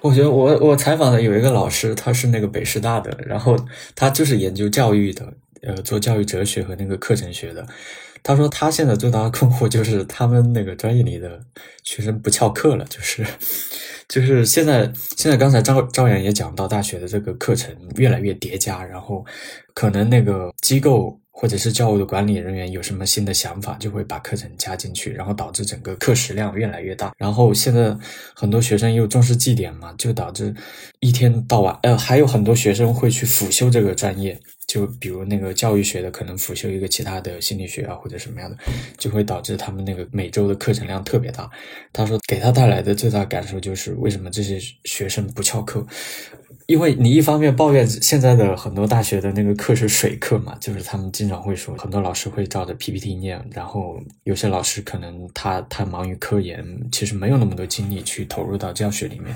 [0.00, 3.54] 我觉得我我采访的有一个老师，他是那个北师大的，然后
[3.94, 5.30] 他就是研究教育的，
[5.60, 7.66] 呃，做教育哲学和那个课程学的。
[8.22, 11.40] 他说他现在最大的困惑就是他们那个专业里的
[11.84, 13.26] 学生不翘课了，就是。
[14.08, 19.24] 就是现在，现在刚才赵赵阳也讲到，大学的这个课程越来越叠加，然后
[19.74, 27.12] 可能那个机构或者是教务的管理人员有什么新的想法，就会把课程加进去，然后导致整个课时量越来越大。
[27.16, 27.96] 然后现在
[28.34, 30.52] 很多学生又重视绩点嘛，就导致
[30.98, 38.56] 一天到晚，呃，还有很多学生会去辅修这个专业，就比如那个教育学的，可能辅修一个其他的心理学啊或者什么样的，
[38.96, 41.48] 就会导致他们那个每周的课程量特别大。
[41.92, 45.86] 他说给他带来的最大感受就是为什么这些学生不翘课。
[46.68, 59.34] 因为你一方面抱怨现在的很多大学的那个课是水课嘛，就是他们经常会说很多老师会照着 PPT 念，然后有些老师可能他他忙于科研，其实没有那么多精力去投入到教学里面。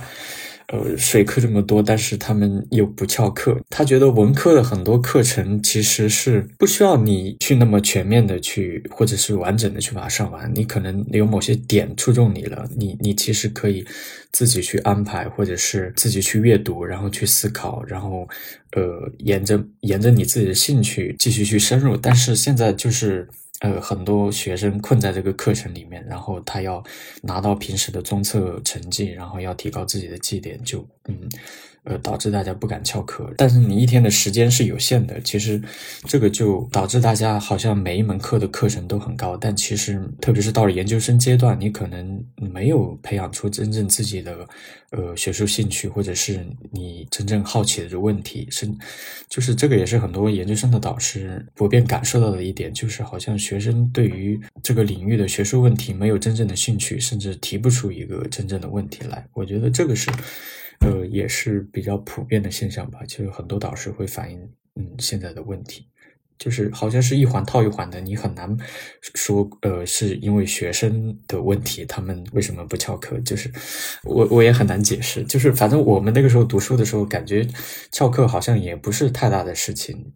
[0.72, 3.60] 呃，水课这么多，但是他们又不翘课。
[3.68, 10.50] 他觉得文科的很多课程其实是不需要你去那么全面的去，或者是完整的去把它上完。
[10.54, 13.84] 你可能有某些点触中你了，你你其实可以
[14.32, 18.26] 自己去安排，或者是自己去阅读，然后去思考，然后
[18.70, 21.98] 呃，沿着沿着你自己的兴趣继续去深入。
[21.98, 23.28] 但是现在就是。
[23.62, 26.82] 呃，很多学生困在这个课程里面，然后他要
[27.22, 31.28] 拿到平时的综测成绩，然后要提高自己的绩点，就嗯。
[31.84, 35.60] 呃，导致大家不敢翘课，但是你一天的时间是有限的，其实
[36.04, 44.48] 这个就导致大家好像每一门课的课程都很高，但其实特别是到了研究生阶段，你可能没有培养出真正自己的
[44.90, 48.70] 呃学术兴趣，或者是你真正好奇的问题，是
[49.28, 59.26] 就是这个也是很多研究生的导师普遍感受到的一点，就是好像学生对于这个领域的学术问题没有真正的兴趣，甚至提不出一个真正的问题来。
[59.32, 60.08] 我觉得这个是。
[60.82, 64.40] 呃，也是比较普遍的现象吧，就是很多导师会反映，
[64.76, 65.86] 嗯，现在的问题，
[66.38, 68.56] 就是好像是一环套一环的，你很难
[69.14, 73.18] 说，呃，是因为学生的问题，他们为什么不翘课？
[73.20, 73.50] 就是
[74.04, 77.46] 我我也很难解释，就是反正我们那个时候读书的时候，感觉
[77.90, 80.12] 翘课好像也不是太大的事情，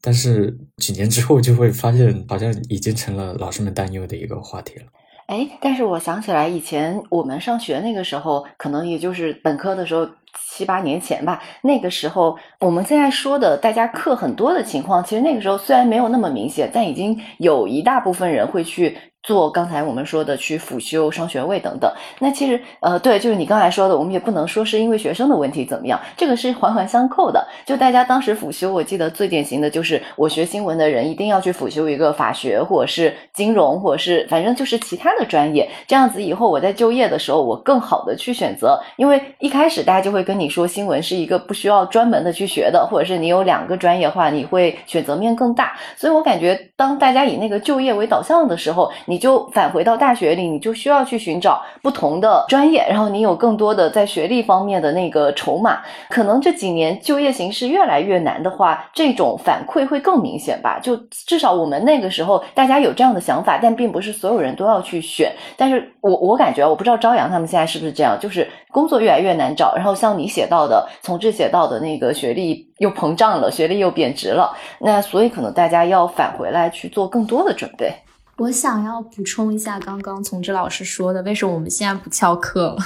[0.00, 4.86] 但是几年之后就会发现，好像已经成了老师们担忧的一个话题了。
[5.26, 10.06] 哎，但是我想起来，以前我们上学那个时候，可能也就是本科的时候，
[10.48, 11.42] 七八年前吧。
[11.62, 18.96] 那个时候，我们现在说的大家课很多的情况，其实那个时候虽然没有那么明显，但已经有一大部分人会去。
[19.26, 27.44] 做刚才我们说的去辅修双学位等等，那其实呃对，就是你刚才说的，我们也不能说是因为学生的问题怎么样，这个是环环相扣的。
[27.66, 38.80] 就大家当时辅修，我记得最典型的就是我学新闻的人一定要去辅修一个法学，或者是金融，或者是反正就是其他的专业，这样子以后我在就业的时候我更好的去选择。
[38.96, 45.76] 因为一开始大家就会跟你说新闻是一个不需要专门的去学的，或者是你有两个专业的话，你会选择面更大。
[45.96, 49.15] 所以我感觉当大家以那个就业为导向的时候，你。
[49.16, 55.80] 你就返回到大学里，你就需要去寻找不同的专业，然后你有更多的在学历方面的那个筹码。
[56.10, 60.78] 可能这几年就业形势越来越难的话，这种反馈会更明显吧。
[60.82, 60.94] 就
[61.26, 65.32] 至少我们那个时候，大家有这样的想法，但并不是所有人都要去选。
[65.56, 69.74] 但是我我感觉，我不知道朝阳他们现在是不是这样，就是工作越来越难找。
[69.74, 77.90] 然后像你写到的，从这写到的那个学历又膨胀了，学历又贬值了，那所以可能大家要返回来去做更多的准备。
[78.38, 82.76] 我想要补充一下刚刚从志老师说的，为什么我们现在不翘课了？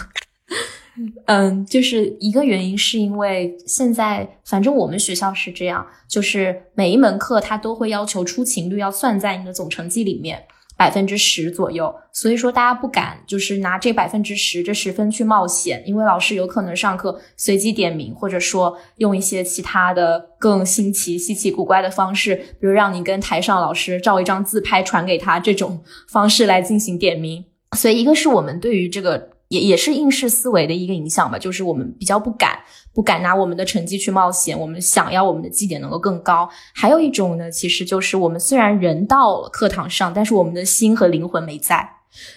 [1.26, 10.44] 嗯，就是一个原因是因为现在反正我们学校是这样，就是每一门课它都会要求出勤率要算在你的总成绩里面。
[10.80, 27.44] 百分之十左右，所以说大家不敢就是拿这百分之十这十分去冒险，因为老师有可能上课随机点名，或者说用一些其他的更新奇、稀奇古怪的方式，比如让你跟台上老师照一张自拍传给他这种方式来进行点名。
[27.76, 29.28] 所以一个是我们对于这个。
[29.50, 32.56] 也也是应试思维的一个影响吧，就是我们比较不敢
[32.94, 36.48] 不敢拿我们的成绩去冒险，我们想要我们的绩点能够更高。
[36.72, 41.96] 还有一种呢，其实就是我们虽然人到了课堂上，但是我们的心和灵魂没在，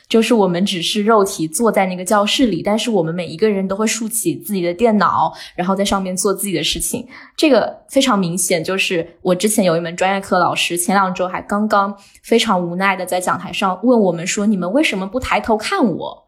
[0.10, 7.08] 就是我们只是肉体坐在那个教室里，但是我们每一个人都会竖起自己的电脑，然后在上面做自己的事情。
[7.38, 16.23] 这个非常明显，就是我之前有一门专业课老师，前两周还刚刚非常无奈的在讲台上问我们说：“你们为什么不抬头看我？”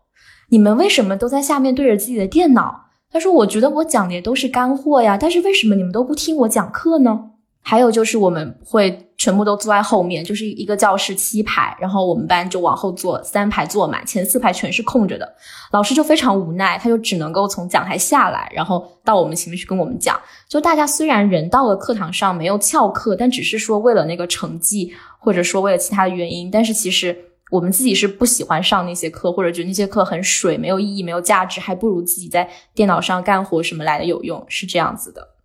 [0.55, 2.85] 你们为什么都在下面对着自己的电脑？
[3.11, 15.29] 他说：“我觉得我讲的也都是干货呀，但是为什么你们都不听我讲课呢？”还有就是我们会全部都坐在后面，就是一个教室七排，然后我们班就往后坐三排坐满，前四排全是空着的。
[15.73, 20.17] 老师就非常无奈，他就只能够从讲台下来，然后到我们前面去跟我们讲。
[20.47, 27.17] 就大家虽然人到了课堂上没有翘课，但只是说为了那个成绩，或者说为了其他的原因，但是其实。
[27.51, 35.35] 我们自己是不喜欢上那些课，或者觉得那些课很水，没有意义，没有价值，还不如自己在电脑上干活什么来的有用，是这样子的。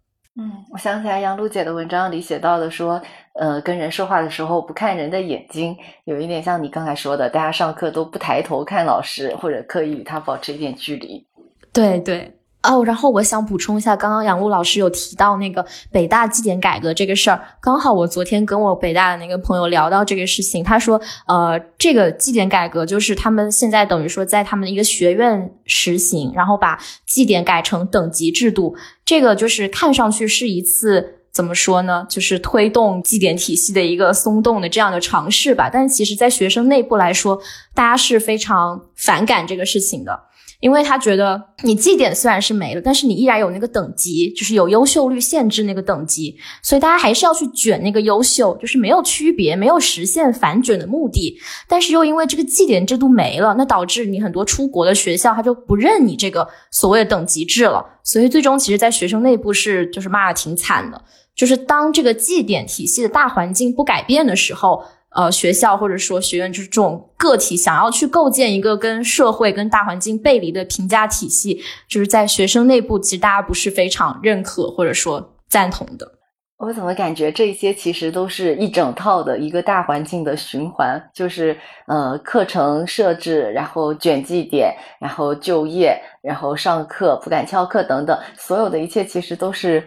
[0.41, 3.03] 嗯，我想起来杨璐姐的文章里写到的说，
[3.35, 11.27] 呃，跟人说话的时候不看人的眼睛，有一点像你刚才说的，大家上课都不抬头看老师，或者刻意与他保持一点距离。
[11.73, 12.40] 对对。
[12.63, 37.41] 哦，然后我想补充一下，刚刚杨璐老师有提到那个北大绩点改革这个事儿，刚好我昨天跟我北大的那个朋友聊到这个事情，他说，呃，这个绩点改革就是他们现在等于说在他们的一个学院实行，然后把绩点改成等级制度，这个就是看上去是一次怎么说呢，就是推动绩点体系的一个松动的这样的尝试吧，但其实在学生内部来说，
[37.75, 40.25] 大家是非常反感这个事情的。
[40.61, 51.39] 因为他觉得你绩点虽然是没了，但是你依然有那个等级，就是有优秀率限制那个等级，所以大家还是要去卷那个优秀，就是没有区别，没有实现反卷的目的。
[51.67, 61.03] 但是又因为这个绩点制度没了，那导致你很多出国的学校他就不认你这个所谓的等级制了，所以最终其实，在学生内部是就是骂的挺惨的。
[61.35, 64.85] 就是当这个绩点体系的大环境不改变的时候。
[65.13, 76.13] 呃，学校或者说学院就是这种个体想要去构建一个跟社会、跟大环境背离的评价体系，就是在学生内部，其实大家不是非常认可或者说赞同的。
[76.59, 81.03] 我怎么感觉这些其实都是一整套的一个大环境的循环？
[81.13, 81.57] 就是
[81.87, 89.83] 呃，课程设置，然后卷绩点，然后就业，然后上课不敢翘课等等，所有的一切其实都是。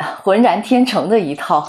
[0.24, 1.64] 浑然天成的一套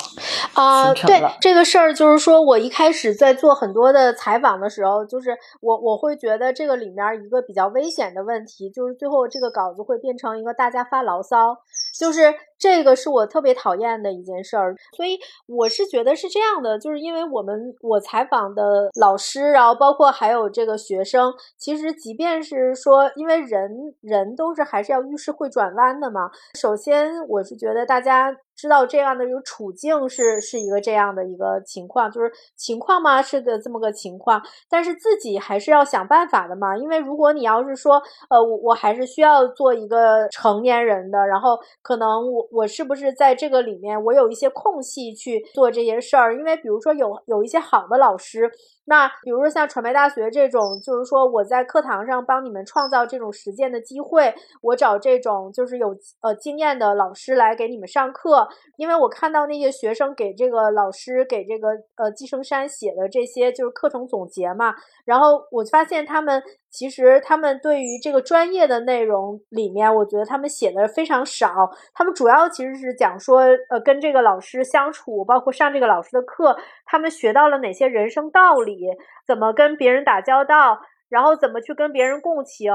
[0.53, 11.57] 啊，对这个事儿，就是说我一开始在做很多的采访的时候，就是我我会觉得这个里面一个比较危险的问题，就是最后这个稿子会变成一个大家发牢骚，
[12.01, 14.73] 就是这个是我特别讨厌的一件事儿。
[14.97, 23.69] 所以我是觉得是这样的，就是因为我们我采访的老师，然后包括还有这个学生，其实即便是说，因为人
[24.01, 26.31] 人都是还是要遇事会转弯的嘛。
[26.59, 28.35] 首先，我是觉得大家。
[28.62, 33.20] 知道这样的一个处境是是一个这样的一个情况，就是情况吗？
[33.20, 34.39] 是个，这么个情况。
[34.70, 36.78] 但是自己还是要想办法的嘛。
[36.78, 37.99] 因为如果你要是说，
[38.30, 46.38] 呃，我我还是需要做一个成年人的，然后可能我我是不是在这个里面我有一些空隙去做这些事儿？
[46.38, 48.51] 因为比如说有有一些好的老师。
[48.91, 64.75] 那比如说像传媒大学这种，就是说我在课堂上帮你们创造这种实践的机会，我找这种就是有呃经验的老师来给你们上课，因为我看到那些学生给这个老师给这个呃季生山写的这些就是课程总结嘛，
[65.05, 66.43] 然后我发现他们。
[66.72, 71.69] 其实他们对于这个专业的内容里面，我觉得他们写的非常少。
[71.93, 78.88] 他们主要其实是讲说，呃，跟这个老师相处，包括上这个老师的课，他们学到了哪些人生道理，
[79.28, 82.72] 怎么跟别人打交道，然后怎么去跟别人共情，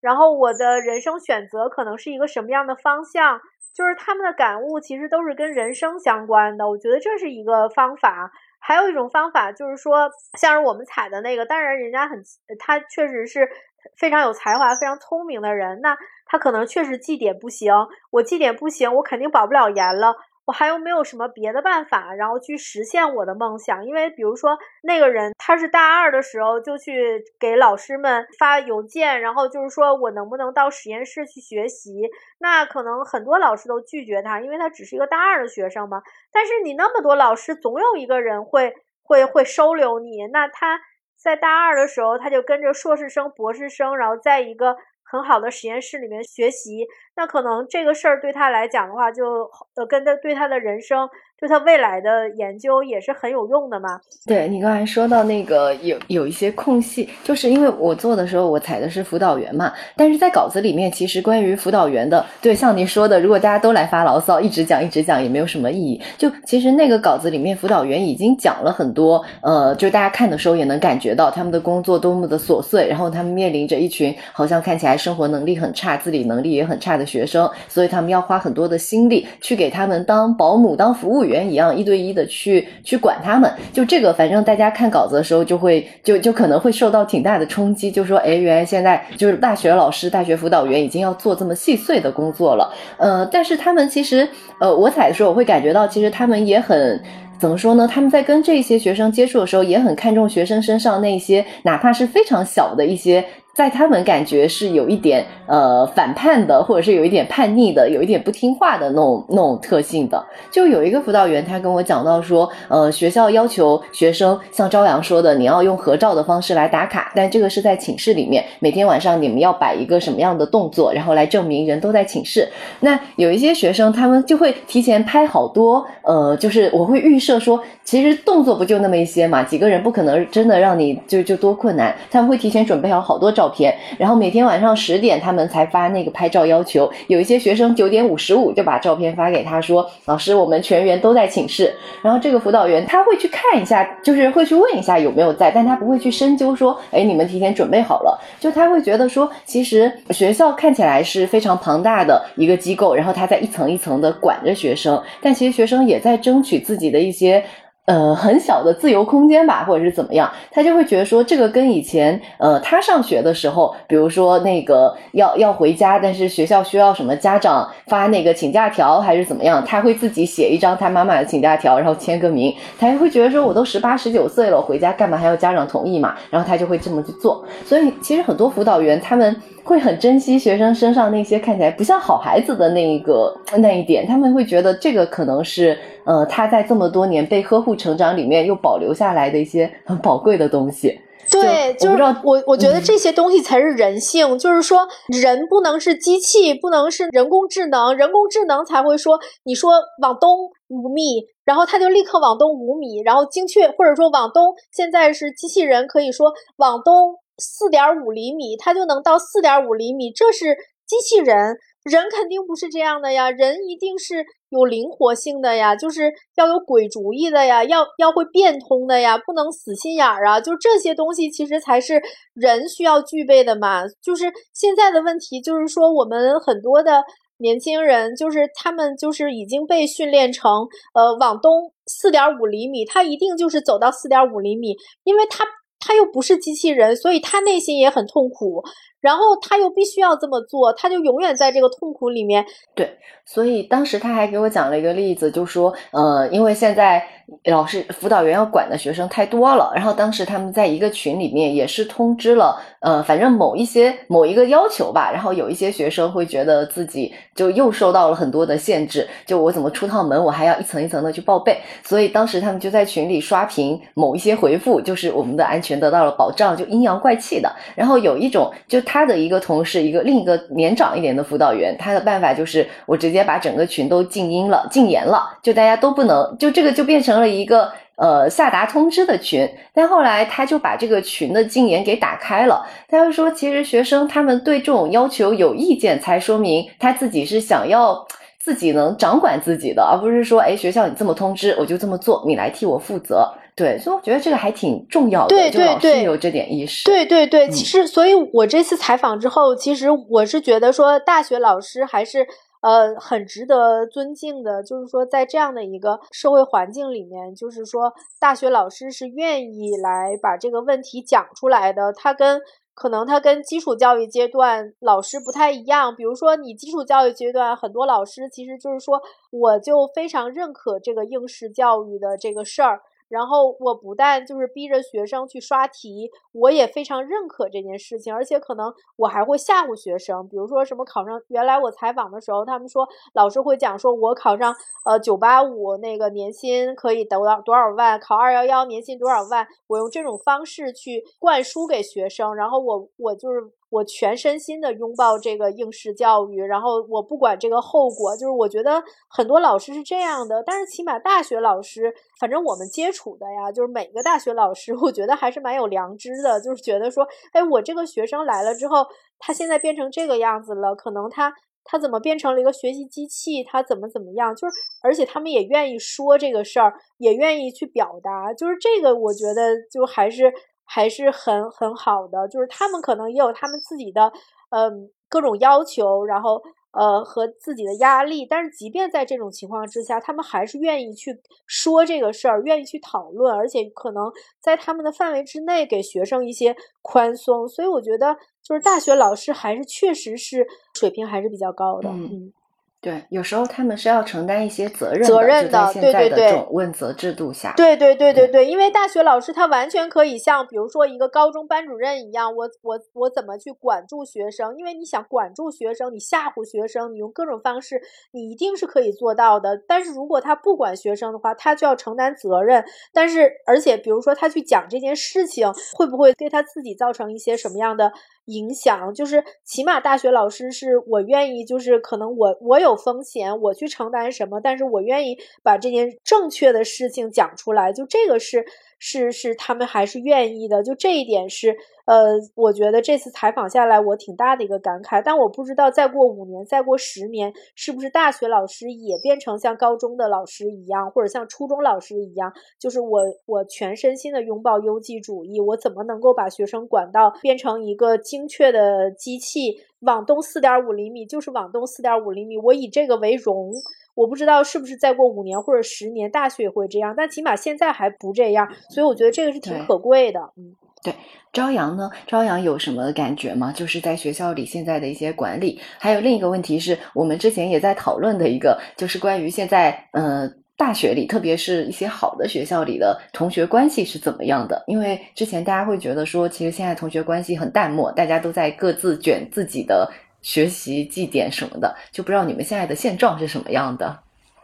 [0.00, 3.40] 然后我的人生选择可能是一个什么样的方向，
[3.76, 6.66] 就是他们的感悟其实都是跟人生相关的。
[6.66, 8.32] 我觉得这是一个方法。
[8.58, 12.20] 还有一种方法就是说，像是我们采的那个，当然人家很，
[12.58, 13.48] 他确实是
[13.96, 17.72] 非常有才华、非常聪明的人，那他可能确实绩点不行，
[18.10, 20.16] 我绩点不行，我肯定保不了研了。
[20.46, 23.84] 我还有没有什么别的办法，然后去实现我的梦想？
[23.84, 32.08] 因为比如说那个人，他是大二的时候就去给老师们发邮件，然后就是说我能不能到实验室去学习？
[32.38, 36.00] 那可能很多老师都拒绝他，因为他只是一个大二的学生嘛。
[36.32, 38.72] 但是你那么多老师，总有一个人会
[39.02, 40.28] 会会收留你。
[40.32, 40.80] 那他
[41.20, 44.76] 在大二的时候，他就跟着硕士生、博士生，然后在一个
[45.10, 46.86] 很好的实验室里面学习。
[47.16, 51.08] 那可能这个事儿对他来讲的话，就呃，跟他对他的人生。
[51.38, 54.00] 对他未来的研究也是很有用的嘛？
[54.26, 66.00] 对你刚才说到那个有有一些空隙，就是因为我做的时候我采的是辅导员嘛，但是在稿子里面其实关于辅导员的，对像你说的，如果大家都来发牢骚，一直讲一直讲也没有什么意义。
[66.16, 81.25] 就其实那个稿子里面辅导员已经讲了很多，呃，就大家看的时候也能感觉到他们的工作多么的琐碎，然后他们面临着一群好像看起来生活能力很差、自理能力也很差的学生，所以他们要花很多的心力去给他们当保姆、当服务员。
[81.26, 94.28] 员一样一对一的去去管他们，就这个，反正大家看稿子的时候就会就就可能会受到挺大的冲击，就说，哎，原来现在就是大学老师、大学辅导员已经要做这么细碎的工作了，呃，但是他们其实，
[94.60, 97.00] 呃，我采的时候我会感觉到，其实他们也很
[97.38, 97.86] 怎么说呢？
[97.86, 103.24] 他们在跟这些学生接触的时候，也很看重学生身上那些哪怕是非常小的一些。
[103.56, 110.22] 在他们感觉是有一点呃反叛的，或者是有一点叛逆的，有一点不听话的那种那种特性的。
[110.50, 122.46] 就有一个辅导员，他跟我讲到说，呃，学校要求学生像朝阳说的，你要用合照的方式来打卡，但这个是在寝室里面，每天晚上你们要摆一个什么样的动作，然后来证明人都在寝室。
[122.80, 133.45] 那有一些学生，他们就会提前拍好多，呃，就是我会预设说，其实动作不就那么一些嘛，几个人不可能真的让你就就多困难，他们会提前准备好好多照。
[133.46, 136.90] 照片，然后每天晚上十点他们才发那个拍照要求。
[137.06, 141.72] 有一些学生九点五十五就把照片发给他说：“老师，我们全员都在寝室。”
[142.02, 157.44] 然后这个辅导员他会去看一下，就是会去问一下有没有在，但他不会去深究说：“哎，你们提前准备好了。”就他会觉得说，其实学校看起来是非常庞大的一个机构，然后他在一层一层的管着学生，但其实学生也在争取自己的一些。
[157.86, 176.16] 呃，很小的自由空间吧，或者是怎么样，他就会觉得说，这个跟以前，呃，他上学的时候，比如说那个要要回家，但是学校需要什么家长发那个请假条，还是怎么样，他会自己写一张他妈妈的请假条，然后签个名，他就会觉得说，我都十八十九岁了，回家干嘛还要家长同意嘛？
[176.28, 177.44] 然后他就会这么去做。
[177.64, 179.36] 所以，其实很多辅导员他们。
[179.66, 185.76] 会很珍惜学生身上那些看起来不像好孩子的那一个那一点，他们会觉得这个可能是
[186.06, 190.98] 呃他在这么多年被呵护成长里面又保留下来的一些很宝贵的东西。
[191.30, 207.16] 对，就是我我觉得这些东西才是人性，就是说人不能是机器，不能是人工智能，人工智能才会说你说往东五米，然后它就立刻往东五米，然后精确，或者说往东现在是机器人可以说往东。
[207.38, 211.36] 四点五厘米，它就能到四点五厘米，这是机器人，
[211.84, 222.00] 人肯定不是这样的呀，人一定是有灵活性的呀，就是要有鬼主意的呀，要要会变通的呀，不能死心眼儿啊，就这些东西其实才是
[222.34, 223.82] 人需要具备的嘛。
[224.02, 227.02] 就是现在的问题就是说，我们很多的
[227.38, 230.50] 年轻人，就是他们就是已经被训练成，
[230.94, 235.44] 呃，往东四点五厘米，他一定就是走到四点五厘米，因为他。
[235.78, 238.60] 他又不是机器人，所以他内心也很痛苦，
[239.06, 242.44] 然后他又必须要这么做，他就永远在这个痛苦里面。
[242.74, 247.06] 对，所以当时他还给我讲了一个例子，就说，呃，因为现在。
[247.46, 267.52] 老师、辅导员要管的学生太多了，然后当时他们在一个群里面也是通知了，呃，反正某一些某一个要求吧，然后有一些学生会觉得自己就又受到了很多的限制，就我怎么出趟门，我还要一层一层的去报备，所以当时他们就在群里刷屏某一些回复，就是我们的安全得到了保障，就阴阳怪气的。
[267.74, 276.96] 然后有一种，就他他的一个同事，一个另一个年长一点的辅导员，他的办法就是我直接把整个群都静音了、禁言了，就大家都不能，就这个就变。
[277.06, 282.66] 成了一个呃下达通知的群，但后来他就把这个群的禁言给打开了。
[282.88, 288.04] 他就说，其实学生他们对这种要求有意见，才说明他自己是想要
[288.40, 293.30] 自己能掌管自己的，而不是说，哎，学校你这么通知，我就这么做，你来替我负责。
[293.56, 296.84] 对，所以我觉得这个还挺重要的，对对对，有这点意识。
[296.84, 302.26] 对对对，其实，所以我这次采访之后，其实我是觉得说，大学老师还是。
[302.62, 311.92] 呃，很值得尊敬的，就是说，在这样的一个社会环境里面，就是说，大学老师是愿意来把这个问题讲出来的。
[311.92, 312.40] 他跟
[312.74, 315.94] 可能他跟基础教育阶段老师不太一样。
[315.94, 319.00] 比如说，你基础教育阶段很多老师，其实就是说，
[319.30, 322.80] 我就非常认可这个应试教育的这个事儿。
[323.08, 334.54] 然后我不但就是逼着学生去刷题，我也非常认可这件事情，而且可能我还会吓唬学生，比如说什么考上，原来我采访的时候，他们说老师会讲说，我考上
[334.84, 343.52] 呃九八五那个年薪可以得到多少万，考二幺幺年薪多少万，我用这种方式去灌输给学生，然后我我就是。
[343.76, 358.86] 我全身心的拥抱这个应试教育，然后我不管这个后果，就是我觉得很多老师是这样的，但是起码大学老师，反正我们接触的呀，就是每个大学老师，我觉得还是蛮有良知的，就是觉得说，哎，我这个学生来了之后，
[359.18, 361.32] 他现在变成这个样子了，可能他
[361.64, 370.32] 他怎么变成了一个学习机器，他怎么怎么样，就是而且他们也愿意说这个事儿，也愿意去表达，就是这个，我觉得就还是。
[370.66, 374.12] 还是很很好的，就是他们可能也有他们自己的，
[374.50, 376.42] 嗯，各种要求，然后
[376.72, 392.32] 呃和自己的压力，但是即便在这种情况之下，他们还是愿意去说这个事儿，愿意去讨论，而且可能在他们的范围之内给学生一些宽松，所以我觉得就是大学老师还是确实是水平还是比较高的，嗯。
[392.80, 404.56] 对，有时候他们是要承担一些责任责任的，对对对，这种问责制度下，对对对对对，因为大学老师他完全可以像比如说一个高中班主任一样，我我我怎么去管住学生？
[404.56, 407.80] 因为你想管住学生，你吓唬学生，你用各种方式，
[408.12, 409.60] 你一定是可以做到的。
[409.66, 412.64] 但是如果他不管学生的话，他就要承担责任。
[412.92, 417.90] 但是而且比如说他去讲这件事情，会不会对他自己造成一些什么样的？
[418.26, 428.44] 影响就是起码大学老师是我愿意，就是可能我我有风险，我去承担什么，但是我愿意把这件正确的事情讲出来，就这个是。
[428.78, 431.56] 是是，他们还是愿意的，就这一点是，
[431.86, 435.02] 呃，我觉得这次采访下来，我挺大的一个感慨。
[435.02, 453.52] 但我不知道再过五年、再过十年，是不是大学老师也变成像高中的老师一样，或者像初中老师一样，就是我我全身心的拥抱优绩主义，我怎么能够把学生管到变成一个精确的机器，往东四点五厘米就是往东四点五厘米，我以这个为荣。
[453.94, 460.20] 我不知道是不是再过五年或者十年，大学也会这样，但起码现在还不这样，所以我觉得这个是挺可贵的。
[460.36, 460.52] 嗯，
[460.82, 460.94] 对，
[461.32, 461.90] 朝阳呢？
[462.06, 463.50] 朝阳有什么感觉吗？
[463.52, 474.62] 就是在学校里现在的一些管理，还有另一个问题是我们之前也在讨论的一个，就是关于现在呃大学里，特别是一些好的学校里的同学关系是怎么样的？
[474.66, 479.90] 因为之前大家会觉得说，其实现在同学关系很淡漠，大家都在各自卷自己的。
[480.22, 483.96] 学习绩点什么的，就不知道你们现在的现状是什么样的。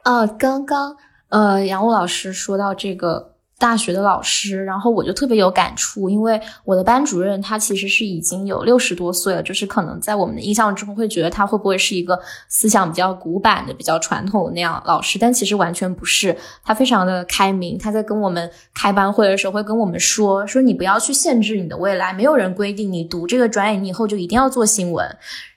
[0.02, 0.96] 啊，刚刚
[1.28, 3.31] 呃，杨璐老师说到这个
[3.62, 17.78] 大学的老师，然后我就特别有感触，因为我的班主任他其实是已经有六十多岁了，就是可能在我们的印象中会觉得他会不会是一个思想比较古板的、比较传统的那样老师，但其实完全不是，他非常的开明。
[17.78, 25.06] 他在跟我们开班会的时候会跟我们说：“说你不要去限制你的未来，没有人规定你读这个专业，你以后就一定要做新闻。”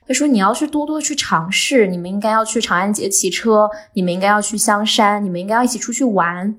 [0.06, 6.54] 他说：“你要去多多去尝试，你们应该要去长安街骑车，你们应该要去香山，你们应该要一起出去玩。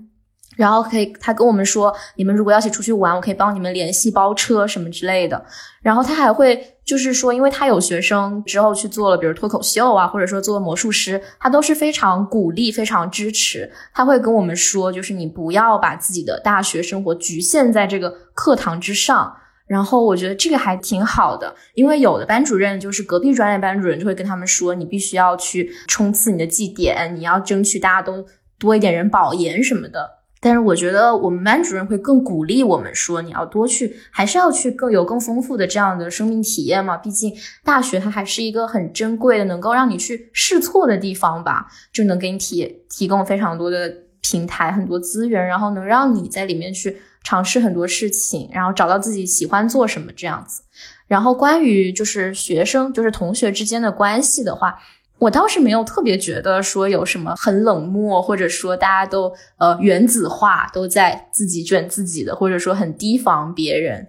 [0.58, 5.46] 然后可以，他跟我们说，你们如果要一起出去玩，我可以帮你们联系包车什么之类的。
[5.82, 13.72] 然后他还会就是说，因为他有学生之后去做了，比如脱口秀啊，或者说做魔术师，他都是非常鼓励、非常支持。
[13.94, 19.38] 他会跟我们说，就是你不要把自己的大学生活局限在这个课堂之上。”
[19.68, 28.26] 然后我觉得这个还挺好的，因为有的班主任就是隔壁专业班主任就会跟他们说，你必须要去冲刺你的绩点，你要争取大家都
[28.58, 30.17] 多一点人保研什么的。
[30.48, 36.96] 但是我觉得我们班主任会更鼓励我们说，你要多去，还是要去更有更丰富的这样的生命体验嘛。
[36.96, 37.34] 毕竟
[37.66, 46.98] 大学它还是一个很珍贵的，能够让你去试错的地方吧，就能给你提提供非常多的平台、很多资源，然后能让你在里面去。
[47.24, 50.62] 尝试很多事情，然后找到自己喜欢做什么这样子。
[51.08, 54.80] 然后关于就是学生，就是同学之间的关系的话，
[55.20, 64.08] 我倒是没有特别觉得说有什么很冷漠，或者说大家都呃原子化，都在自己卷自己的，或者说很提防别人。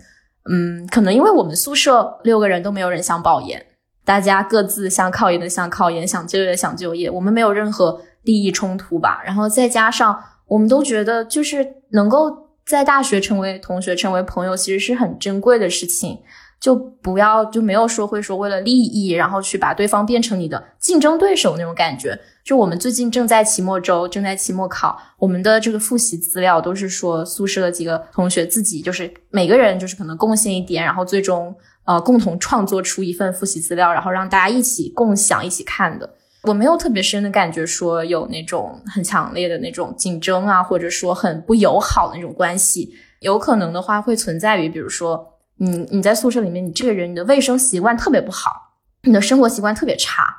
[0.51, 3.65] 嗯，可能因为我们宿舍六个人都没有人想保研，
[4.05, 9.23] 大家各自想考研的想考研，想就业的想就业，我们没有任何利益冲突吧。
[9.25, 12.49] 然后再加上我们都觉得就是能够。
[12.69, 16.19] 在大学成为同学、成为朋友，其实是很珍贵的事情。
[16.61, 22.19] 就不要就没有说会说为了利益，然后去把对方变成你的竞争对手那种感觉。
[22.45, 31.55] 就我们最近正在期末周，正在期末考，我们的这个复习资料都是说宿舍的几个同学自己就是每个人就是可能贡献一点，然后最终
[31.85, 36.09] 呃共同创作出一份复习资料，然后让大家一起共享、一起看的。
[36.45, 42.91] 我没有特别深的感觉，说有那种很强烈的那种竞争啊，或者说很不友好的那种关系。
[43.21, 45.27] 有可能的话，会存在于，比如说，
[45.59, 50.35] 你你在宿舍里面，你这个人你的卫生习惯特别不好，你的生活习惯特别差，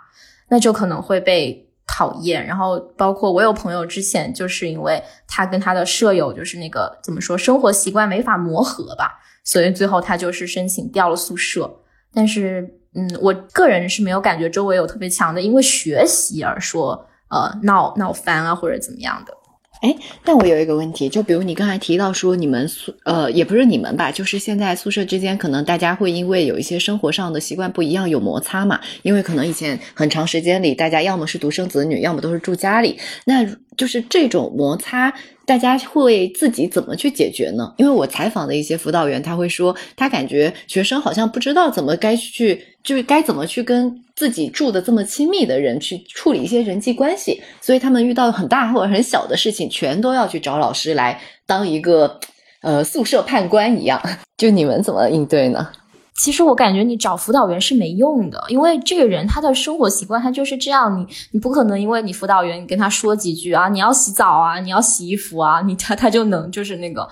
[0.50, 2.46] 那就可能会被讨厌。
[2.46, 11.82] 然后，包括我有朋友之前就是因为他跟他的舍友就是那个怎么说，生活习惯没法磨合吧，所以最后他就是申请调了宿舍，
[12.14, 12.76] 但是。
[12.96, 19.34] 嗯，我个人是没有感觉周围有特别强的因为学习而说呃闹闹翻啊或者怎么样的。
[19.82, 33.46] 哎，但我有一个问题，就比如你刚才提到说你们宿呃也不是你们吧，就是现在宿舍之间可能大家会因为有一些生活上的习惯不一样有摩擦嘛，因为可能以前很长时间里大家要么是独生子女，要么都是住家里，那
[33.80, 35.12] 就是这种摩擦。
[35.46, 37.74] 大家会自己怎么去解决呢？
[37.78, 52.20] 因为我采访的一些辅导员，他会说，他感觉学生好像不知道怎么该去，就是该怎么去跟自己住的这么亲密的人去处理一些人际关系，所以他们遇到很大或者很小的事情，全都要去找老师来当一个
[52.62, 54.00] 呃宿舍判官一样。
[54.38, 55.68] 就你们怎么应对呢？
[56.16, 67.07] 其实我感觉你找辅导员是没用的，因为这个人他的生活习惯他就是这样，你你不可能因为你辅导员你跟他说几句啊，你要洗澡啊，你要洗衣服啊，你他他就能就是那个。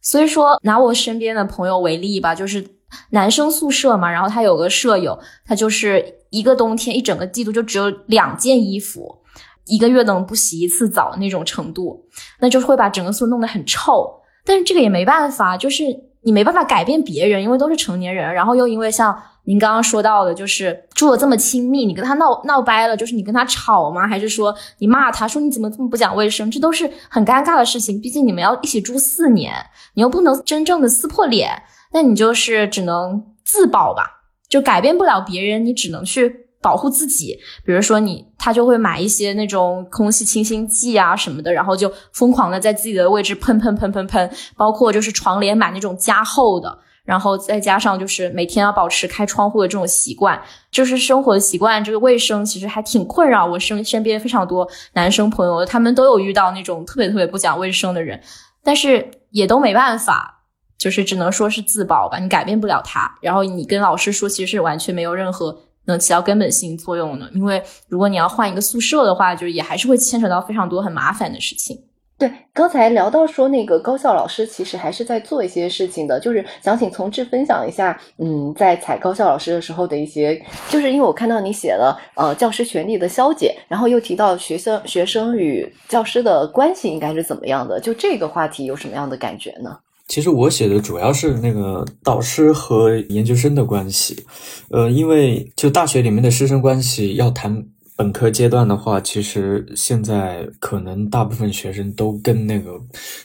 [0.00, 2.64] 所以说拿我身边的朋友为例吧，就是
[3.10, 9.18] 男生宿舍嘛，然后他有个舍友，他就是一个冬天一整个季度就只有两件衣服，
[9.66, 12.04] 一个月能不洗一次澡那种程度，
[12.38, 14.20] 那就会把整个宿舍弄得很臭。
[14.44, 15.84] 但是这个也没办法，就是。
[16.22, 24.06] 你没办法改变别人，因为都是成年人，然后又因为像您刚刚说到的，就是住的这么亲密，你跟他闹闹掰了，就是你跟他吵吗？
[24.06, 26.50] 还是说你骂他说你怎么这么不讲卫生？
[26.50, 28.00] 这都是很尴尬的事情。
[28.00, 29.52] 毕竟你们要一起住四年，
[29.94, 31.50] 你又不能真正的撕破脸，
[31.92, 36.41] 那你就是只能自保吧，就改变不了别人，你只能去。
[36.62, 37.36] 保护自己，
[37.66, 50.40] 比如说你，他就会买一些那种空气清新剂啊什么的，然后就疯狂的在自己的位置喷喷喷喷喷，包括就是床帘买那种加厚的，然后再加上就是每天要保持开窗户的这种习惯，
[50.70, 58.20] 就是生活的习惯，这个卫生其实还挺困扰我身身边非常多男生朋友，他们都有遇到那种特别特别不讲卫生的人，
[58.62, 60.44] 但是也都没办法，
[60.78, 65.58] 就是只能说是自保吧，你改变不了他，然后你跟老师说，其实是完全没有任何。
[65.86, 71.78] 能起到根本性作用呢，因为如果你要换一个宿舍的话，就是也还是会牵扯到非常多很麻烦的事情。
[72.18, 89.76] 对，刚才聊到说那个高校老师其实还是在做一些事情的，就是想请从志分享一下，嗯，在采高校老师的时候的一些，就是因为我看到你写了呃教师权利的消解，然后又提到学生学生与教师的关系应该是怎么样的，就这个话题有什么样的感觉呢？
[90.08, 94.24] 其实我写的主要是那个导师和研究生的关系，
[94.70, 97.64] 呃，因为就大学里面的师生关系要谈
[97.96, 102.78] 本科阶段的话，其实现在可能大部分学生都跟那个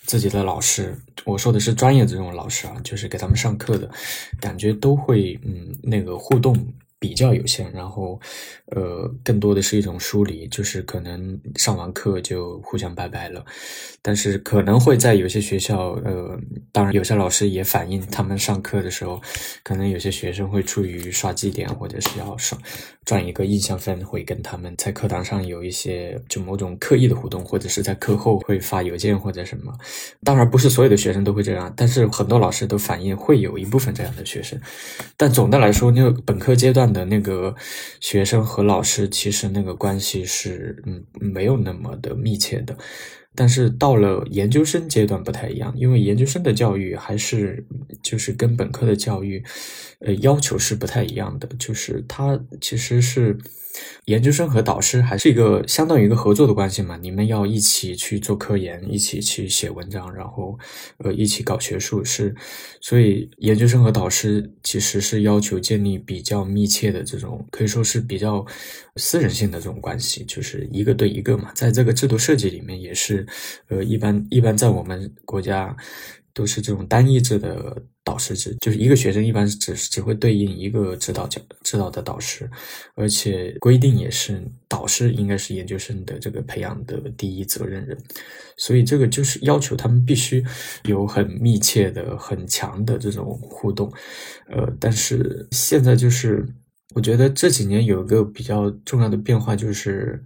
[0.05, 3.89] 自己的老师，我说的是专业这种老师啊，就是给他们上课的，
[4.39, 6.55] 感觉都会嗯那个互动。
[6.99, 8.19] 比较有限，然后，
[8.67, 13.45] 呃，更多的是一种疏离，就是可能上完课就互相拜拜了。
[14.01, 16.39] 但是可能会在有些学校，呃，
[16.71, 19.21] 当然有些老师也反映，他们上课的时候，
[19.63, 22.57] 可能有些学生会出于刷绩点或者是要刷
[23.05, 29.71] 赚一个印象分，会跟他们在课堂上有一些就某种刻意的互动，或者是在课后会发邮件或者什么。
[30.23, 34.59] 当然不是所有的学生都会这样，但是很多老师都反映会有一部分这样的学生。
[35.15, 36.86] 但总的来说，那个本科阶段。
[36.91, 37.55] 的那个
[37.99, 42.77] 学生和老师其实那个关系是嗯没有那么的密切的，
[43.35, 47.65] 但是到了研究生阶段不太一样，因为研究生的教育还是
[48.01, 49.43] 就是跟本科的教育，
[49.99, 53.37] 呃要求是不太一样的，就是他其实是。
[54.05, 56.97] 研究生和导师还是一个相当于一个合作的关系嘛？
[56.97, 60.57] 你们要一起去做科研，一起去写文章，然后
[60.99, 62.33] 呃一起搞学术是，
[62.81, 68.45] 所以研究生和导师其实是要求建立比较密切的这种，可以说是比较
[68.95, 71.51] 私人性的这种关系，就是一个对一个嘛。
[71.53, 73.25] 在这个制度设计里面也是，
[73.67, 75.75] 呃一般一般在我们国家。
[76.33, 82.49] 都是这种单一制的导师制，就是一个学生一般只只会对应一个指导教指导的导师，
[82.95, 87.97] 而且规定也是导师应该是研究生的这个培养的第一责任人，
[88.55, 90.41] 所以这个就是要求他们必须
[90.85, 93.91] 有很密切的、很强的这种互动。
[94.49, 96.47] 呃，但是现在就是
[96.95, 100.23] 我觉得这几年有一个比较重要的变化，就是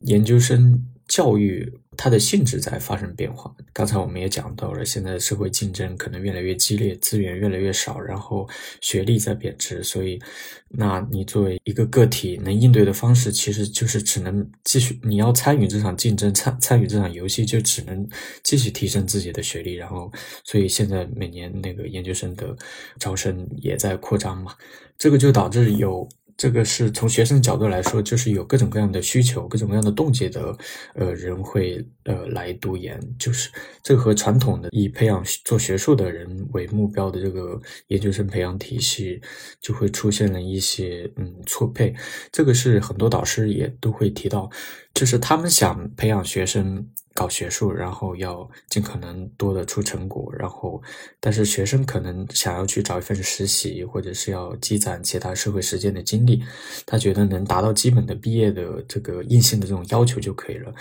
[0.00, 1.72] 研究生教育。
[1.96, 3.54] 它的性质在发生变化。
[3.72, 8.48] 刚才我们也讲到了，现在社会竞争可能越来越激烈，资源越来越少，然后
[8.80, 10.20] 学历在贬值，所以，
[10.68, 18.08] 那你作为一个个体能应对的方式，其实就是只能继续，你要参与这场竞争，参参与这场游戏，就只能
[18.42, 19.74] 继续提升自己的学历。
[19.74, 20.12] 然后，
[20.44, 22.56] 所以现在每年那个研究生的
[22.98, 24.54] 招生也在扩张嘛，
[24.98, 26.08] 这个就导致有。
[26.36, 30.56] 这个是从学生角度来说，就是有各种各样的需求、各种各样的动机的，
[30.94, 33.50] 呃，人会呃来读研，就是
[33.82, 39.20] 这和传统的以培养做学术的人为目标的这个研究生培养体系，
[39.60, 41.94] 就会出现了一些嗯错配。
[42.32, 44.50] 这个是很多导师也都会提到，
[44.92, 46.88] 就是他们想培养学生。
[47.14, 50.82] 搞学术，然后要尽可能多的出成果，然后，
[51.20, 56.42] 但是学生可能想要去找一份实习，或者是要积攒其他社会实践的经历，
[56.84, 60.74] 他觉得能达到基本的毕业的这个硬性的这种要求就可以了，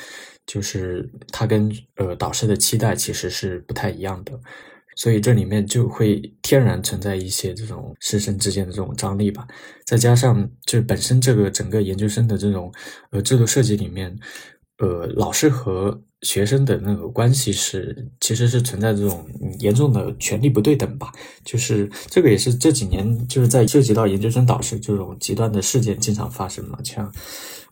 [0.48, 4.34] 就是他跟呃导师的期待其实是不太一样的，
[4.96, 9.48] 所以这里面就会天然存在一些这种师生之间的这种张力吧，
[9.86, 12.74] 再加上就本身这个整个研究生的这种
[13.12, 14.18] 呃制度设计里面。
[14.80, 19.26] 呃，老师和学生的那个关系是，其实是存在这种
[19.60, 21.12] 严重的权力不对等吧。
[21.46, 27.12] 就是这个也是这几年就是在涉及到研究生导师这种极端的事件经常发生嘛，像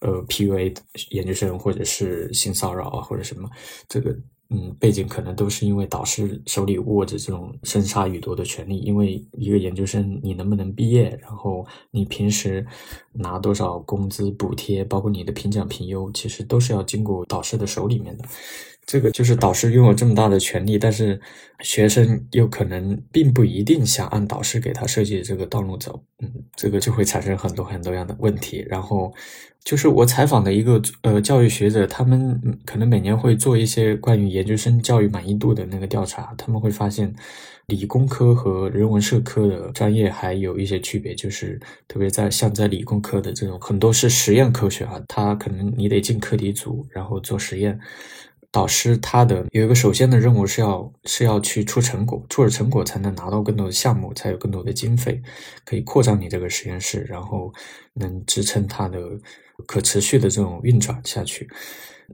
[0.02, 0.76] 呃 PUA
[1.10, 3.49] 研究生或者是性骚扰啊或者什么
[3.88, 4.16] 这个。
[4.54, 8.80] 嗯，背景可能都是因为导师手里握着这种生杀予夺的权利。
[8.80, 12.66] 因为一个研究生，你能不能毕业，然后你平时
[13.14, 18.26] 拿多少工资补贴，包括你的评奖评优，其实都是要经过导师的手里面的。
[18.91, 21.17] 这个就是导师拥有这么大的权利，但是
[21.61, 26.03] 学生又可能并不一定想按导师给他设计的这个道路走。
[26.19, 28.65] 嗯，这个就会产生很多很多样的问题。
[28.67, 29.13] 然后。
[29.63, 37.13] 就是我采访的一个呃教育学者，他们可能每年会做一些关于研究生教育满意度的那个调查，他们会发现，
[37.67, 47.79] 理工科和人文社科的专业还有一些区别，就是特别在像在理工科的这种很多是实验科学啊，它可能你得进课题组，然后做实验。
[48.52, 55.22] 导师他的有一个首先的任务是要是要去出成果，出了成果才能拿到更多的项目，才有更多的经费，
[55.64, 57.54] 可以扩张你这个实验室，然后
[57.93, 58.99] 能支撑它的
[59.66, 61.49] 可持续的这种运转下去。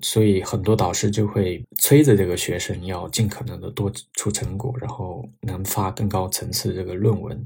[0.03, 7.43] 所以很多导师就会催着这个学生要尽可能的多出成果，然后能发更高层次的这个论文。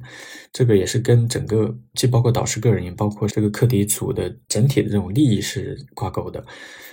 [0.51, 6.45] 这个也是跟整个既包括导师个人，也包括这个课题组的整体的这种利益是挂钩的。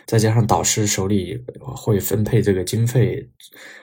[0.09, 3.29] 再加上导师手里会分配这个经费，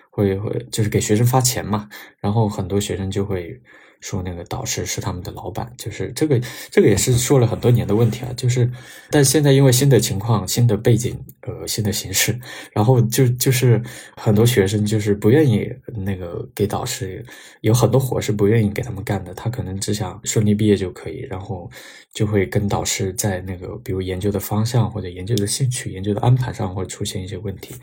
[0.09, 1.87] 会会就是给学生发钱嘛，
[2.19, 3.61] 然后很多学生就会。
[4.05, 6.39] 说那个导师是他们的老板，就是这个，
[6.69, 8.31] 这个也是说了很多年的问题啊。
[8.37, 8.69] 就是，
[9.09, 12.39] 但现在因为新的情况、新的背景、呃，新的形势，
[12.71, 13.81] 然后就就是
[14.15, 15.67] 很多学生就是不愿意
[16.05, 17.25] 那个给导师
[17.61, 21.67] 有很多活是不愿意给他们干的，他可能只想顺利毕业就可以，然后
[22.13, 27.73] 就会跟导师在那个比如研究的方向或者研究的兴趣、研究的安排上会出现一些问题。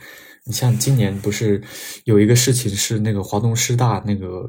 [0.44, 1.60] 你像今年不是
[2.04, 4.48] 有一个事情是那个华东师大那个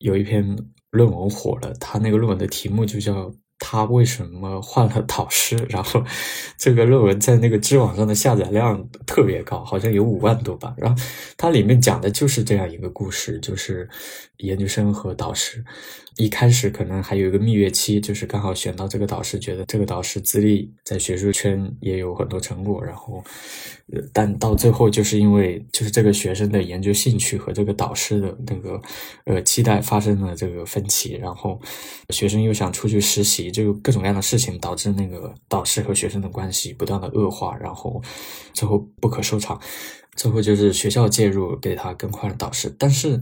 [0.00, 0.54] 有一篇。
[0.94, 6.02] 论文火了，他那个论文的题目就叫“他为什么换了导师”，然后
[6.56, 10.72] 这个论文在那个知网上的下载量特别高，好像有五万多吧。
[10.76, 11.02] 然后
[11.36, 13.88] 它里面讲的就是这样一个故事，就是
[14.38, 15.64] 研究生和导师。
[16.16, 23.22] 一开始可能还有一个蜜月期，就是刚好选到这个导师，觉得这个导师资历在学术圈也有很多成果，然后，
[24.12, 28.80] 但到最后就是因为就是这个学生的研究兴趣和这个导师的那个
[29.24, 31.60] 呃期待发生了这个分歧，然后
[32.10, 38.00] 学生又想出去实习，就各种各样的事情导致那个导师和学生的关系不断的恶化，然后
[38.52, 39.60] 最后不可收场，
[40.14, 43.20] 最后就是学校介入给他更换了导师，但是。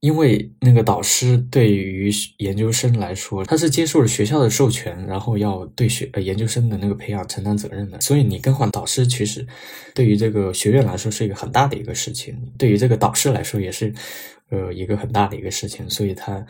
[0.00, 9.44] 因为那个导师对于研究生来说，他是接受了学校的授权，然后要对学呃研究生的那个培养承担责任的，所以你更换导师，其实
[9.94, 13.92] 对于这个学院来说是一个很大的一个事情，对于这个导师来说也是
[14.50, 16.46] 呃一个很大的一个事情，所以他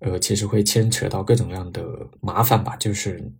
[0.00, 1.84] 呃其实会牵扯到各种各样的
[2.20, 3.32] 麻烦吧，就是。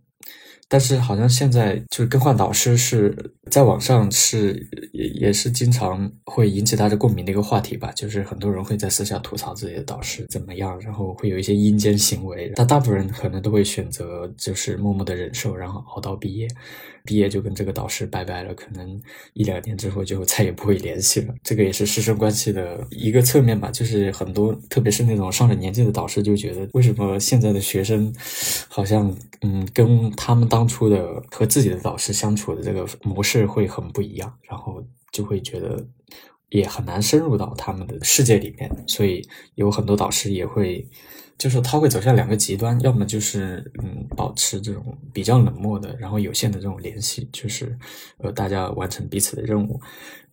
[0.73, 3.15] 但是好像现在就是更换导师是
[3.51, 16.47] 在网上是也也是经常会引起大家共鸣的一个话题吧，就是很多人会在私下吐槽自己的导师怎么样，然后会有一些阴间行为，但大部分人可能都会选择就是默默的忍受，然后熬到毕业。
[17.03, 19.01] 毕业就跟这个导师拜拜了，可能
[19.33, 21.33] 一两年之后就再也不会联系了。
[21.43, 28.13] 这个也是师生关系的一个侧面吧，就是很多，特别是那种上了年纪的导师，就觉得为什么现在的学生
[28.69, 34.81] 好像嗯，跟他们当初的和自己的导师相处的这个模式会很不一样，然后
[35.11, 35.85] 就会觉得
[36.49, 40.87] 也很难深入到他们的世界里面，所以有很多导师也会。
[41.43, 47.77] 就是他会走向两个极端，要么就是嗯保持这种比较冷漠的，然后有限的这种联系，就是
[48.19, 49.77] 呃大家完成彼此的任务，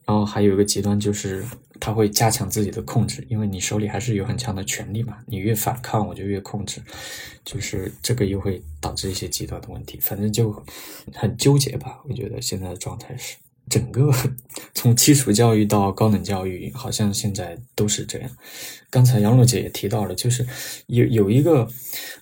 [0.04, 1.44] 然后还有一个极端就是
[1.80, 6.80] 他会加强自己的控制，因为你手里还是有很强的权力嘛，你越反抗我就越控制，
[7.44, 10.64] 就是这个又会导致一些极端的问题，反正就
[11.12, 13.36] 很纠结吧，我觉得现在的状态是。
[13.70, 14.12] 整个
[14.74, 18.30] 从基础教育到高等教育，好像现在都是这样。
[18.90, 20.44] 刚才杨璐姐也提到了，就是
[20.88, 21.66] 有有一个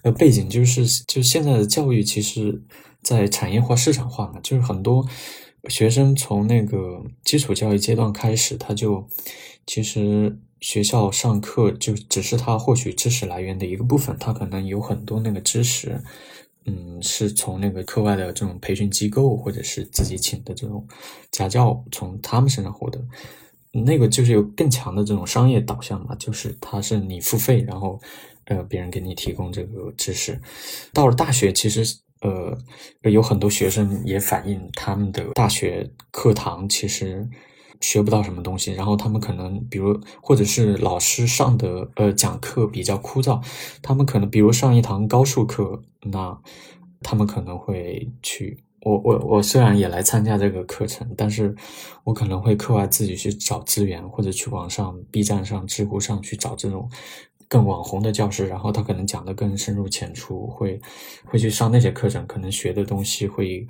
[0.03, 2.63] 呃背景，就是就现在的教育其实，
[3.03, 5.09] 在产业化、市场化嘛，就是很多
[5.69, 9.09] 学生从那个基础教育阶段开始，他就
[9.67, 16.03] 其实学校上课就只是他获取知识来源的一个部分，他可能有很多那个知识。
[16.69, 20.87] 嗯，是从那个课外的这种培训机构，或者是自己请的这种
[21.31, 23.03] 家教，从他们身上获得。
[23.73, 28.01] 那个就是有更强的这种商业导向嘛，就是它是你付费，然后
[28.45, 30.41] 呃别人给你提供这个知识。
[30.93, 31.85] 到了大学，其实
[32.21, 32.59] 呃，
[33.11, 37.29] 有很多学生也反映他们的大学课堂其实
[37.81, 43.41] 学不到什么东西，然后他们可能比如或者是老师上的呃讲课比较枯燥，
[43.83, 46.39] 他们可能比如上一堂高数课，那
[47.03, 48.63] 他们可能会去。
[48.83, 51.53] 我我我虽然也来参加这个课程，但是
[52.05, 56.89] 我可能会课外自己去找资源，或者去网上 B 站上、知乎上去找这种
[57.49, 60.81] 更网红的教师，然后他可能讲的更深入浅出，会
[61.25, 63.67] 会去上那些课程，可能学的东西会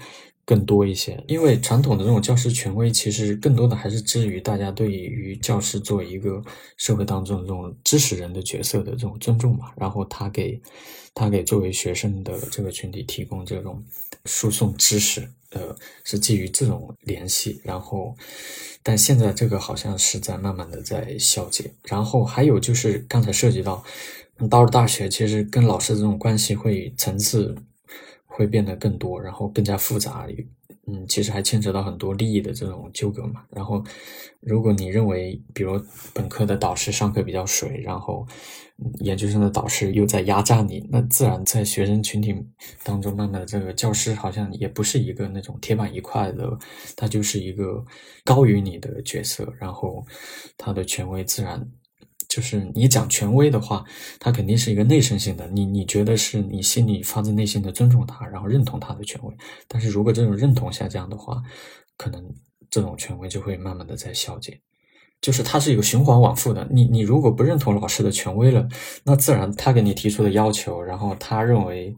[0.49, 1.23] 更多一些。
[1.29, 6.43] 因为传统的这种教师权威，其实更多的还是基于大家对于教师作为一个
[6.79, 10.59] 社会当中这种知识人的角色的这种尊重嘛，然后他给
[11.13, 13.85] 他给作为学生的这个群体提供这种。
[14.25, 15.75] 输送知识，呃，
[16.05, 18.15] 是基于这种联系，然后，
[18.83, 21.73] 但现在这个好像是在慢慢的在消解。
[21.85, 23.83] 然后还有就是刚才涉及到，
[24.51, 27.55] 到了大学，其实跟老师这种关系会层次
[28.39, 30.29] 会变得更多，然后更加复杂。
[30.87, 33.43] 嗯，其实还牵扯到很多利益的这种纠葛嘛。
[33.51, 33.85] 然后，
[34.41, 35.79] 如果你认为，比如
[36.15, 38.27] 本科的导师上课比较水，然后。
[39.01, 42.33] 研究生的导师又在压榨你，那自然在学生群体
[42.85, 46.57] 当中，慢慢的这个教师好像也不是一个那种铁板一块的，
[46.95, 47.85] 他就是一个
[48.25, 50.07] 高于你的角色，然后
[50.57, 51.61] 他的权威自然
[52.29, 53.85] 就是你讲权威的话，
[54.21, 59.35] 他肯定是一个内生性的，你你觉得是你心里发自内心的尊重他，然后认同他的权威，
[59.67, 61.43] 但是如果这种认同下降的话，
[61.97, 62.23] 可能
[62.71, 64.61] 这种权威就会慢慢的在消减。
[65.21, 66.67] 就是它是一个循环往复的。
[66.71, 68.69] 你你如果不认同老师的权威了，
[69.05, 71.95] 那自然他给你提出的要求，然后他认为，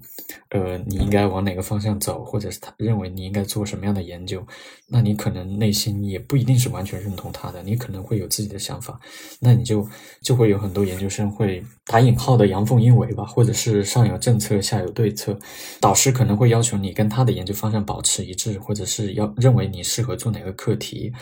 [0.51, 4.45] 呃，你应该往哪个方向走，或者是他认为你应该做什么样的研究，
[4.89, 8.99] 那你可能内心也不一定是完全认同他的，你可能会有自己的想法。
[9.39, 9.87] 那你就
[10.23, 15.39] 就会有很多研究生会打引号的阳奉阴违吧，或者是上有政策下有对策，
[15.79, 21.13] 导师可能会要求你跟他的研究方向保持一致，或者是要认为你适合做哪个课题。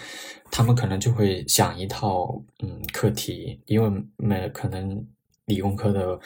[0.51, 5.07] 他们可能就会想一套嗯课题，因为每可能
[5.47, 6.19] 理工科的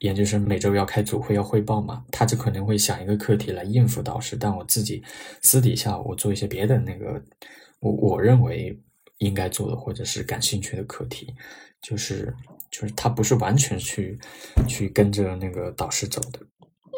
[0.00, 4.36] 研究生每周要开组会要汇报嘛，他就可能会想一个课题来应付导师。
[4.36, 5.02] 但我自己
[5.42, 7.22] 私底下我做一些别的那个，
[7.80, 8.78] 我我认为
[9.18, 11.34] 应该做的或者是感兴趣的课题，
[11.80, 12.34] 就是
[12.70, 14.18] 就是他不是完全去
[14.68, 16.40] 去跟着那个导师走的。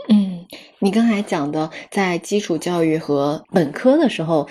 [0.09, 0.45] 嗯，
[0.81, 4.49] 你刚才讲的在基础教育和本科的时候。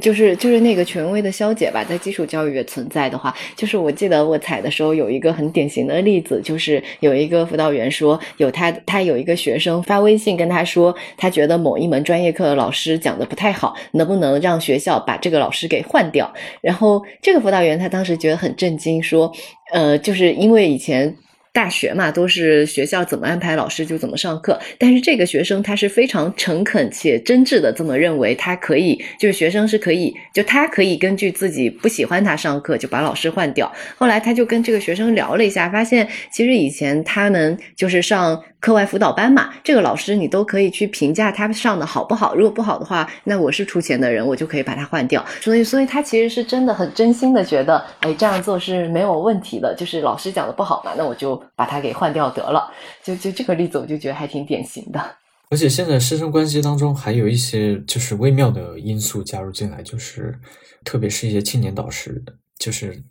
[0.00, 16.32] 就是就是那个权威的消解吧，在基础教育存在的话，就是我记得我采的时候有一个很典型的例子，就是有一个辅导员说，有他他有一个学生发微信跟他说，他觉得某一门专业课的老师讲的不太好，能不能让学校把这个老师给换掉？
[16.60, 19.32] 然后这个辅导员他当时觉得很震惊，说，
[19.72, 21.16] 呃，就是因为以前。
[21.52, 24.58] 大学嘛，都是学校怎么安排老师就怎么上课。
[24.78, 33.72] 但是这个学生他是非常诚恳且真挚的这么认为，他可以，就是学生是可以，就他可以根据自己不喜欢他上课就把老师换掉。
[33.96, 38.42] 后来他就跟这个学生聊了一下，发现其实以前他们就是上。
[38.60, 42.34] 课外辅导班嘛，这个老师你都可以去评价他上的好不好。
[42.34, 45.24] 如果不好的话，那我是出钱的人，我就可以把他换掉。
[45.40, 49.74] 所以，所以他其实是真的很真心的觉得，哎，这样做是没有问题的。
[49.74, 52.70] 就是老师讲的不好嘛，那我就把他给换掉得了。
[53.02, 55.00] 就就这个例子，我就觉得还挺典型的。
[55.48, 60.38] 而且现在师生关系当中还有一些就是微妙的因素加入进来，就是
[60.84, 62.22] 特别是一些青年导师，
[62.58, 63.02] 就是。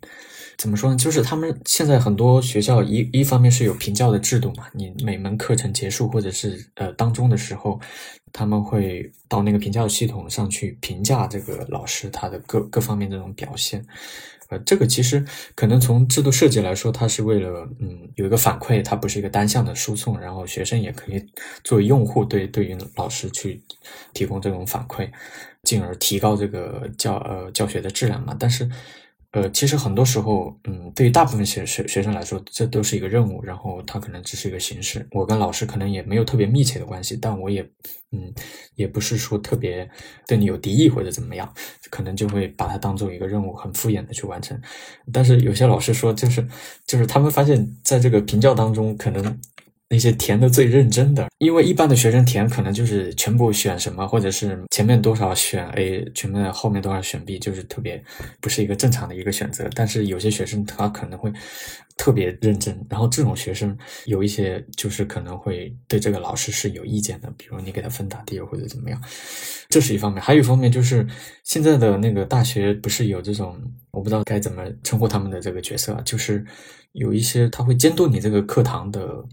[0.60, 0.96] 怎么说呢？
[0.96, 7.80] 就是他们现在很多学校一一方面是有评教的制度嘛，你每门课程结束或者是呃当中的时候，
[8.30, 13.82] 他们会到那个评教系统上去评价这个老师他的各各方面这种表现。
[14.50, 21.24] 呃，这个其实可能从制度设计来说，它是为了嗯有一个反馈，它不是一个单向的输送，然后学生也可以
[21.64, 23.62] 作为用户对对于老师去
[24.12, 25.08] 提供这种反馈，
[25.62, 28.36] 进而提高这个教呃教学的质量嘛。
[28.38, 28.68] 但是。
[29.32, 35.06] 呃，其实很多时候，嗯，对于大部分学学学生来说，这都是一个任务，然后他可能只是一个形式。
[35.12, 37.62] 我跟老师可能也没有特别密切的关系，但我也，
[38.10, 38.32] 嗯，
[38.74, 39.88] 也不是说特别
[40.26, 41.48] 对你有敌意或者怎么样，
[41.90, 44.60] 可能就会把它当做一个任务，很敷衍的去完成。
[45.12, 46.44] 但是有些老师说，就是
[46.84, 49.40] 就是他们发现，在这个评教当中，可能。
[49.92, 58.00] 那些填的最认真的，因为一般的学生填可能就是全部选什么，或者是前面多少选 A，全面后面多少选 B，就是特别
[58.40, 59.68] 不是一个正常的一个选择。
[59.74, 61.32] 但是有些学生他可能会
[61.96, 63.76] 特别认真，然后这种学生
[64.06, 69.02] 有一些就是可能会对这个老师是有意见的，比如你给他分打第二或者怎么样，
[69.70, 70.22] 这是一方面。
[70.22, 71.04] 还有一方面就是
[71.42, 73.60] 现在的那个大学不是有这种，
[73.90, 76.46] 我不知道该怎么称呼他们的这个角色，就是
[76.92, 79.24] 有一些他会监督你这个课堂的。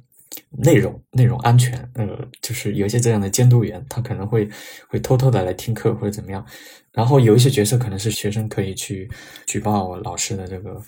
[0.51, 2.07] 内容内容安全，呃，
[2.41, 4.49] 就是有一些这样的监督员，他可能会
[4.87, 6.45] 会偷偷的来听课或者怎么样。
[6.93, 9.07] 然后有一些角色可能是学生可以去
[9.45, 10.81] 举报老师的这个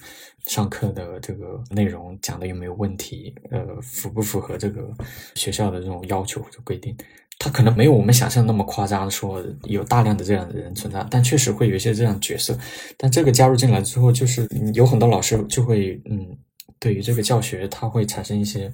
[0.47, 4.91] 上课的这个内容讲的有没有问题，呃，符不符合这个
[5.35, 6.95] 学校的这种要求或者规定。
[7.37, 12.57] 他可能没有我们想象那么夸张，说有大量的这样的人存在，但确实会有一些这样角色。
[12.97, 16.35] 但这个加入进来之后，就是有很多老师就会，嗯，
[16.79, 18.69] 对于这个教学，他会产生一些，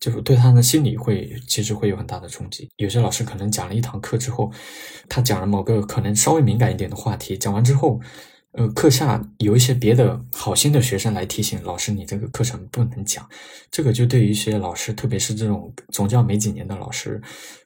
[0.00, 2.68] 就是对他的心理会其实会有很大的冲击。
[2.76, 4.50] 有些老师可能讲了一堂课之后，
[5.08, 8.00] 他讲了某个可能稍微敏感一点的话题，讲完之后。
[8.52, 13.28] 呃，课下有一些别的好心的学生来提醒老师，你这个课程不能讲。
[13.70, 17.20] 这个就对于一些老师，特别是这种总教没几年的老师，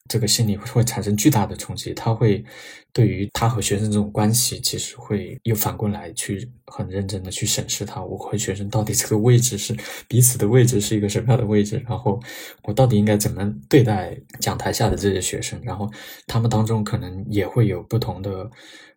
[0.09, 1.95] 这个心理会产生巨大的冲击。
[1.95, 2.45] 他会
[2.93, 9.74] 对于他和学生这种关系，其实会又反过来去很认真的去审视他，我和学生到底这个位置是
[10.09, 12.20] 彼此的位置是一个什么样的位置，然后
[12.64, 15.89] 我到底应该怎么对待讲台下的这些学生，然后
[16.26, 18.51] 他们当中可能也会有不同的，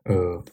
[0.05, 0.43] 呃。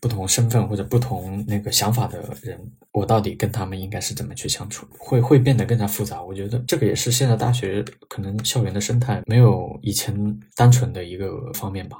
[0.00, 2.60] 不同身份或者不同那个想法的人，
[2.92, 4.86] 我到底跟他们应该是怎么去相处？
[4.98, 6.22] 会会变得更加复杂。
[6.22, 10.14] 我觉得这个也是现在大学可能校园的生态没有以前
[10.54, 11.98] 单纯的一个方面吧。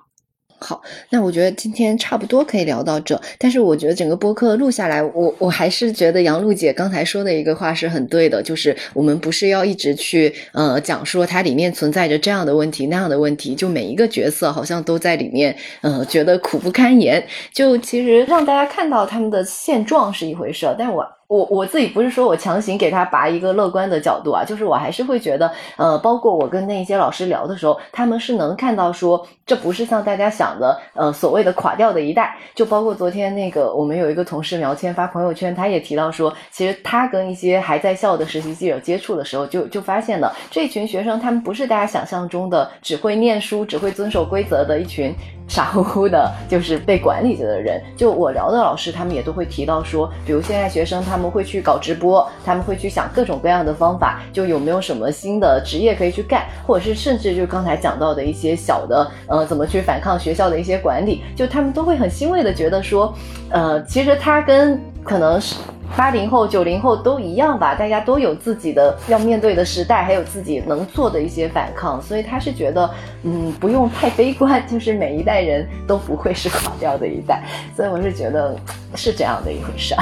[0.61, 3.21] 好，那我觉得今天差不多可以聊到这。
[3.39, 17.25] 但是我觉得整个播客录下来，我我还是觉得杨璐姐刚才说的一个话是很对的，就是我们不是要一直去呃讲说它里面存在着这样的问题那样的问题，就每一个角色好像都在里面，呃，觉得苦不堪言。
[17.53, 21.18] 就其实让大家看到他们的现状是一回事，但我。
[21.29, 32.35] 我我自己不是说我强行给他拔一个乐观的角度啊，就是我还是会觉得，呃，包括我跟那些老师聊的时候，他们是能看到说，这不是像大家想的，呃，所谓的垮掉的一代。
[32.55, 45.15] 就包括昨天那个我们有一个同事苗谦发朋友圈，他也提到说，其实他跟一些还在校的实习记者接触的时候，就就发现了这群学生，他们不是大家想象中的只会念书、只会遵守规则的一群
[45.49, 47.83] 傻乎乎的，就是被管理着的人。
[47.97, 51.19] 就我聊的老师，他们也都会提到说，比如现在学生他。
[51.19, 63.13] 们会去搞直播，他们会去想各种各样的方法，就有没有什么新的职业可以去干，或者是甚至就刚才讲到的一些小的，呃，怎么去反抗学校的一些管理，就他们都会很欣慰的觉得说，
[63.51, 65.57] 呃，其实他跟可能是
[65.97, 72.89] 八零后、九零后都一样吧，大家都有自己的要面对的时代，还有自己能做的一些反抗，所以他是觉得，
[73.25, 77.43] 嗯，不用太悲观，就是每一代人都不会是垮掉的一代，
[77.77, 78.57] 所以我是觉得
[78.95, 79.95] 是这样的一回事。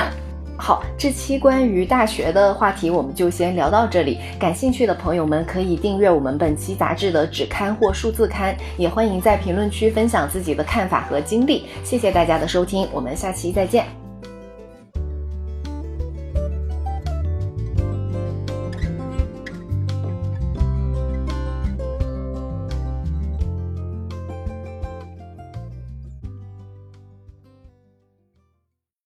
[0.58, 4.18] 好，这期关于大学的话题我们就先聊到这里。
[4.38, 11.66] 感兴趣的朋友们可以订阅我们本期杂志的纸刊或数字刊，也欢迎在评论区分享自己的看法和经历。
[11.84, 14.05] 谢谢大家的收听，我们下期再见。